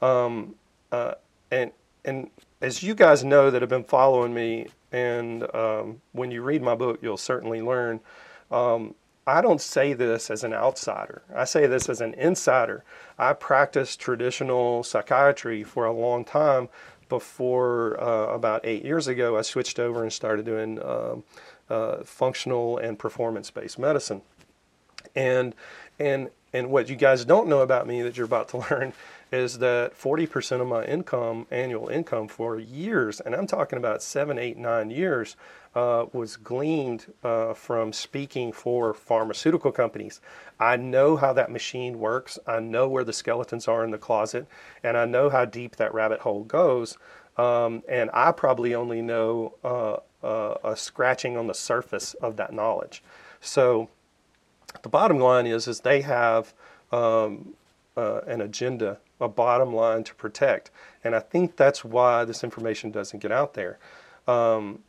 Um, 0.00 0.54
uh, 0.90 1.14
and 1.50 1.70
and 2.04 2.30
as 2.60 2.82
you 2.82 2.94
guys 2.94 3.24
know 3.24 3.50
that 3.50 3.62
have 3.62 3.68
been 3.68 3.84
following 3.84 4.34
me, 4.34 4.68
and 4.90 5.54
um, 5.54 6.00
when 6.12 6.30
you 6.30 6.42
read 6.42 6.62
my 6.62 6.74
book, 6.74 6.98
you'll 7.02 7.16
certainly 7.16 7.62
learn. 7.62 8.00
Um, 8.50 8.94
I 9.26 9.42
don't 9.42 9.60
say 9.60 9.92
this 9.92 10.30
as 10.30 10.42
an 10.42 10.54
outsider. 10.54 11.20
I 11.34 11.44
say 11.44 11.66
this 11.66 11.90
as 11.90 12.00
an 12.00 12.14
insider. 12.14 12.82
I 13.18 13.34
practiced 13.34 14.00
traditional 14.00 14.82
psychiatry 14.82 15.62
for 15.64 15.84
a 15.84 15.92
long 15.92 16.24
time 16.24 16.70
before 17.08 18.00
uh, 18.02 18.26
about 18.32 18.64
eight 18.64 18.84
years 18.84 19.08
ago, 19.08 19.36
I 19.38 19.42
switched 19.42 19.78
over 19.78 20.02
and 20.02 20.12
started 20.12 20.44
doing 20.44 20.82
um, 20.82 21.24
uh, 21.68 22.04
functional 22.04 22.78
and 22.78 22.98
performance 22.98 23.50
based 23.50 23.78
medicine. 23.78 24.22
And, 25.14 25.54
and, 25.98 26.30
and 26.52 26.70
what 26.70 26.88
you 26.88 26.96
guys 26.96 27.24
don't 27.24 27.48
know 27.48 27.60
about 27.60 27.86
me 27.86 28.02
that 28.02 28.16
you're 28.16 28.26
about 28.26 28.48
to 28.50 28.58
learn 28.70 28.92
is 29.30 29.58
that 29.58 29.98
40% 29.98 30.60
of 30.60 30.66
my 30.66 30.84
income, 30.84 31.46
annual 31.50 31.88
income 31.88 32.28
for 32.28 32.58
years, 32.58 33.20
and 33.20 33.34
I'm 33.34 33.46
talking 33.46 33.78
about 33.78 34.02
seven, 34.02 34.38
eight, 34.38 34.56
nine 34.56 34.90
years, 34.90 35.36
uh, 35.74 36.06
was 36.12 36.36
gleaned 36.36 37.12
uh, 37.22 37.54
from 37.54 37.92
speaking 37.92 38.52
for 38.52 38.94
pharmaceutical 38.94 39.70
companies. 39.70 40.20
I 40.58 40.76
know 40.76 41.16
how 41.16 41.32
that 41.34 41.50
machine 41.50 41.98
works. 41.98 42.38
I 42.46 42.60
know 42.60 42.88
where 42.88 43.04
the 43.04 43.12
skeletons 43.12 43.68
are 43.68 43.84
in 43.84 43.90
the 43.90 43.98
closet, 43.98 44.46
and 44.82 44.96
I 44.96 45.04
know 45.04 45.28
how 45.28 45.44
deep 45.44 45.76
that 45.76 45.92
rabbit 45.92 46.20
hole 46.20 46.44
goes. 46.44 46.96
Um, 47.36 47.82
and 47.88 48.10
I 48.12 48.32
probably 48.32 48.74
only 48.74 49.02
know 49.02 49.54
uh, 49.62 49.98
uh 50.26 50.54
a 50.64 50.76
scratching 50.76 51.36
on 51.36 51.46
the 51.46 51.54
surface 51.54 52.14
of 52.14 52.36
that 52.36 52.52
knowledge. 52.52 53.02
So 53.40 53.88
the 54.82 54.88
bottom 54.88 55.18
line 55.18 55.46
is, 55.46 55.68
is 55.68 55.80
they 55.80 56.00
have 56.00 56.54
um, 56.92 57.54
uh, 57.96 58.20
an 58.26 58.40
agenda, 58.40 58.98
a 59.20 59.28
bottom 59.28 59.74
line 59.74 60.04
to 60.04 60.14
protect, 60.14 60.70
and 61.04 61.14
I 61.14 61.20
think 61.20 61.56
that's 61.56 61.84
why 61.84 62.24
this 62.24 62.44
information 62.44 62.90
doesn't 62.90 63.20
get 63.20 63.32
out 63.32 63.54
there. 63.54 63.78
Um, 64.26 64.80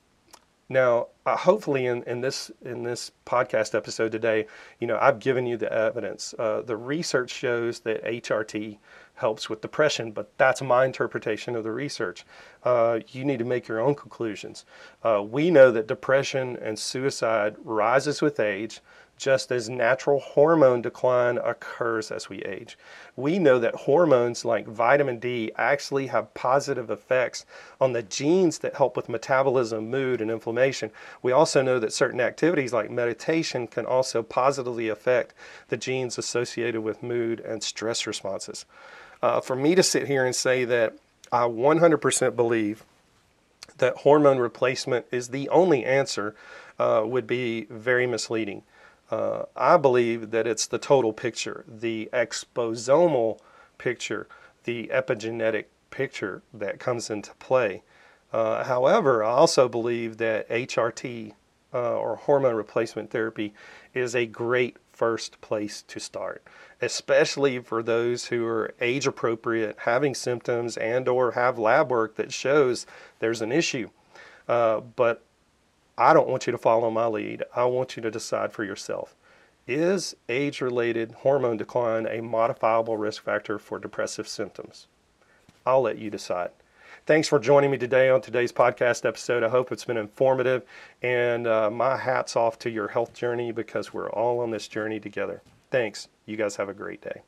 now, 0.71 1.07
uh, 1.25 1.35
hopefully, 1.35 1.87
in, 1.87 2.03
in 2.03 2.21
this 2.21 2.51
in 2.61 2.83
this 2.83 3.11
podcast 3.25 3.73
episode 3.73 4.11
today, 4.11 4.45
you 4.79 4.85
know, 4.85 4.99
I've 5.01 5.17
given 5.17 5.47
you 5.47 5.57
the 5.57 5.71
evidence. 5.73 6.35
Uh, 6.37 6.61
the 6.61 6.77
research 6.77 7.31
shows 7.31 7.79
that 7.81 8.03
HRT 8.03 8.77
helps 9.15 9.49
with 9.49 9.61
depression, 9.61 10.11
but 10.11 10.31
that's 10.37 10.61
my 10.61 10.85
interpretation 10.85 11.55
of 11.55 11.63
the 11.63 11.71
research. 11.71 12.23
Uh, 12.63 12.99
you 13.09 13.25
need 13.25 13.39
to 13.39 13.45
make 13.45 13.67
your 13.67 13.79
own 13.79 13.95
conclusions. 13.95 14.63
Uh, 15.03 15.23
we 15.27 15.49
know 15.49 15.71
that 15.71 15.87
depression 15.87 16.55
and 16.61 16.77
suicide 16.77 17.55
rises 17.63 18.21
with 18.21 18.39
age 18.39 18.79
just 19.19 19.51
as 19.51 19.69
natural 19.69 20.19
hormone 20.21 20.82
decline 20.82 21.38
occurs 21.38 22.10
as 22.10 22.29
we 22.29 22.41
age. 22.43 22.77
We 23.17 23.38
know 23.38 23.60
that 23.60 23.75
hormones 23.75 24.45
like 24.45 24.65
vitamin 24.65 25.19
D 25.19 25.51
actually 25.58 26.08
have 26.08 26.34
positive 26.34 26.89
effects 26.89 27.45
on 27.82 27.91
the 27.91 28.01
genes 28.01 28.60
that 28.60 28.77
help 28.77 28.95
with 28.95 29.10
metabolism, 29.10 29.89
mood, 29.89 30.21
and 30.21 30.32
inflammation. 30.32 30.89
We 31.21 31.34
also 31.34 31.62
know 31.62 31.79
that 31.79 31.91
certain 31.91 32.21
activities 32.21 32.71
like 32.71 32.89
meditation 32.89 33.67
can 33.67 33.86
also 33.86 34.23
positively 34.23 34.88
affect 34.88 35.34
the 35.67 35.77
genes 35.77 36.17
associated 36.17 36.82
with 36.82 37.03
mood 37.03 37.41
and 37.41 37.62
stress 37.62 38.08
responses. 38.08 38.65
Uh, 39.21 39.41
for 39.41 39.55
me 39.58 39.75
to 39.75 39.84
sit 39.84 40.08
here 40.08 40.25
and 40.25 40.36
say 40.36 40.63
that 40.63 40.95
I 41.29 41.41
100% 41.41 42.36
believe 42.38 42.86
that 43.79 43.97
hormone 43.97 44.39
replacement 44.39 45.05
is 45.12 45.27
the 45.27 45.49
only 45.49 45.84
answer 45.84 46.36
uh, 46.79 47.03
would 47.05 47.27
be 47.27 47.65
very 47.69 48.08
misleading. 48.08 48.63
Uh, 49.11 49.43
I 49.55 49.77
believe 49.77 50.31
that 50.31 50.45
it's 50.47 50.67
the 50.67 50.77
total 50.77 51.13
picture, 51.13 51.65
the 51.67 52.09
exposomal 52.13 53.39
picture, 53.77 54.27
the 54.65 54.89
epigenetic 54.93 55.65
picture 55.89 56.43
that 56.53 56.79
comes 56.79 57.09
into 57.09 57.33
play. 57.35 57.83
Uh, 58.31 58.63
however, 58.63 59.23
I 59.23 59.31
also 59.31 59.67
believe 59.67 60.17
that 60.17 60.47
HRT 60.49 61.33
uh, 61.73 61.97
or 61.97 62.15
hormone 62.17 62.55
replacement 62.55 63.09
therapy 63.09 63.53
is 63.93 64.15
a 64.15 64.25
great 64.25 64.77
first 64.91 65.39
place 65.41 65.81
to 65.83 65.99
start, 65.99 66.43
especially 66.81 67.59
for 67.59 67.81
those 67.81 68.25
who 68.25 68.45
are 68.45 68.73
age 68.81 69.07
appropriate, 69.07 69.77
having 69.79 70.13
symptoms 70.13 70.77
and 70.77 71.07
or 71.07 71.31
have 71.31 71.57
lab 71.57 71.89
work 71.89 72.15
that 72.15 72.33
shows 72.33 72.85
there's 73.19 73.41
an 73.41 73.51
issue. 73.51 73.89
Uh, 74.47 74.81
but 74.81 75.23
I 75.99 76.13
don't 76.13 76.29
want 76.29 76.47
you 76.47 76.51
to 76.51 76.57
follow 76.57 76.89
my 76.89 77.07
lead. 77.07 77.43
I 77.53 77.65
want 77.65 77.97
you 77.97 78.01
to 78.03 78.09
decide 78.09 78.53
for 78.53 78.63
yourself. 78.63 79.17
Is 79.67 80.15
age 80.29 80.62
related 80.62 81.12
hormone 81.12 81.57
decline 81.57 82.07
a 82.07 82.21
modifiable 82.21 82.95
risk 82.95 83.21
factor 83.21 83.59
for 83.59 83.79
depressive 83.79 84.25
symptoms? 84.25 84.88
I'll 85.65 85.81
let 85.81 85.97
you 85.97 86.09
decide. 86.09 86.51
Thanks 87.05 87.27
for 87.27 87.38
joining 87.38 87.69
me 87.69 87.77
today 87.77 88.09
on 88.09 88.21
today's 88.21 88.53
podcast 88.53 89.05
episode. 89.05 89.43
I 89.43 89.49
hope 89.49 89.73
it's 89.73 89.83
been 89.83 89.97
informative. 89.97 90.63
And 91.01 91.45
uh, 91.45 91.69
my 91.69 91.97
hat's 91.97 92.38
off 92.38 92.57
to 92.59 92.69
your 92.69 92.88
health 92.88 93.13
journey 93.13 93.51
because 93.51 93.93
we're 93.93 94.09
all 94.09 94.39
on 94.39 94.51
this 94.51 94.69
journey 94.69 95.01
together. 95.01 95.41
Thanks. 95.69 96.07
You 96.25 96.38
guys 96.38 96.55
have 96.55 96.69
a 96.69 96.73
great 96.73 97.01
day. 97.01 97.23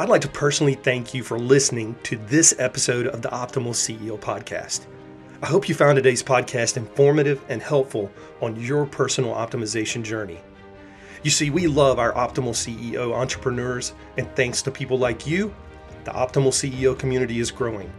I'd 0.00 0.08
like 0.08 0.20
to 0.20 0.28
personally 0.28 0.74
thank 0.74 1.12
you 1.12 1.24
for 1.24 1.40
listening 1.40 1.96
to 2.04 2.16
this 2.18 2.54
episode 2.60 3.08
of 3.08 3.20
the 3.20 3.30
Optimal 3.30 3.74
CEO 3.74 4.16
podcast. 4.16 4.86
I 5.42 5.46
hope 5.46 5.68
you 5.68 5.74
found 5.74 5.96
today's 5.96 6.22
podcast 6.22 6.76
informative 6.76 7.44
and 7.48 7.60
helpful 7.60 8.08
on 8.40 8.54
your 8.60 8.86
personal 8.86 9.34
optimization 9.34 10.04
journey. 10.04 10.38
You 11.24 11.32
see, 11.32 11.50
we 11.50 11.66
love 11.66 11.98
our 11.98 12.12
Optimal 12.12 12.54
CEO 12.54 13.12
entrepreneurs, 13.12 13.92
and 14.16 14.32
thanks 14.36 14.62
to 14.62 14.70
people 14.70 15.00
like 15.00 15.26
you, 15.26 15.52
the 16.04 16.12
Optimal 16.12 16.52
CEO 16.52 16.96
community 16.96 17.40
is 17.40 17.50
growing. 17.50 17.92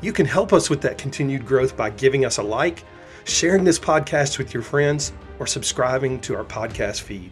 You 0.00 0.12
can 0.12 0.26
help 0.26 0.52
us 0.52 0.68
with 0.68 0.80
that 0.80 0.98
continued 0.98 1.46
growth 1.46 1.76
by 1.76 1.90
giving 1.90 2.24
us 2.24 2.38
a 2.38 2.42
like, 2.42 2.82
sharing 3.26 3.62
this 3.62 3.78
podcast 3.78 4.38
with 4.38 4.52
your 4.52 4.64
friends, 4.64 5.12
or 5.38 5.46
subscribing 5.46 6.18
to 6.22 6.34
our 6.34 6.44
podcast 6.44 7.02
feed. 7.02 7.30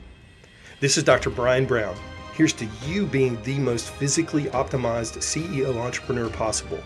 This 0.79 0.97
is 0.97 1.03
Dr. 1.03 1.31
Brian 1.31 1.67
Brown 1.67 1.97
Here's 2.37 2.53
to 2.53 2.69
you 2.87 3.07
being 3.07 3.43
the 3.45 3.59
most 3.59 3.89
physically 3.89 4.45
optimized 4.45 5.17
CEO 5.21 5.75
entrepreneur 5.79 6.29
possible 6.29 6.79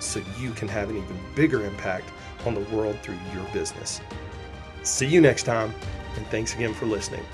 so 0.00 0.20
you 0.38 0.50
can 0.50 0.68
have 0.68 0.90
an 0.90 0.98
even 0.98 1.18
bigger 1.34 1.64
impact 1.64 2.10
on 2.44 2.52
the 2.52 2.60
world 2.60 2.98
through 3.00 3.16
your 3.32 3.44
business. 3.54 4.02
See 4.82 5.06
you 5.06 5.22
next 5.22 5.44
time, 5.44 5.72
and 6.16 6.26
thanks 6.26 6.54
again 6.54 6.74
for 6.74 6.84
listening. 6.84 7.24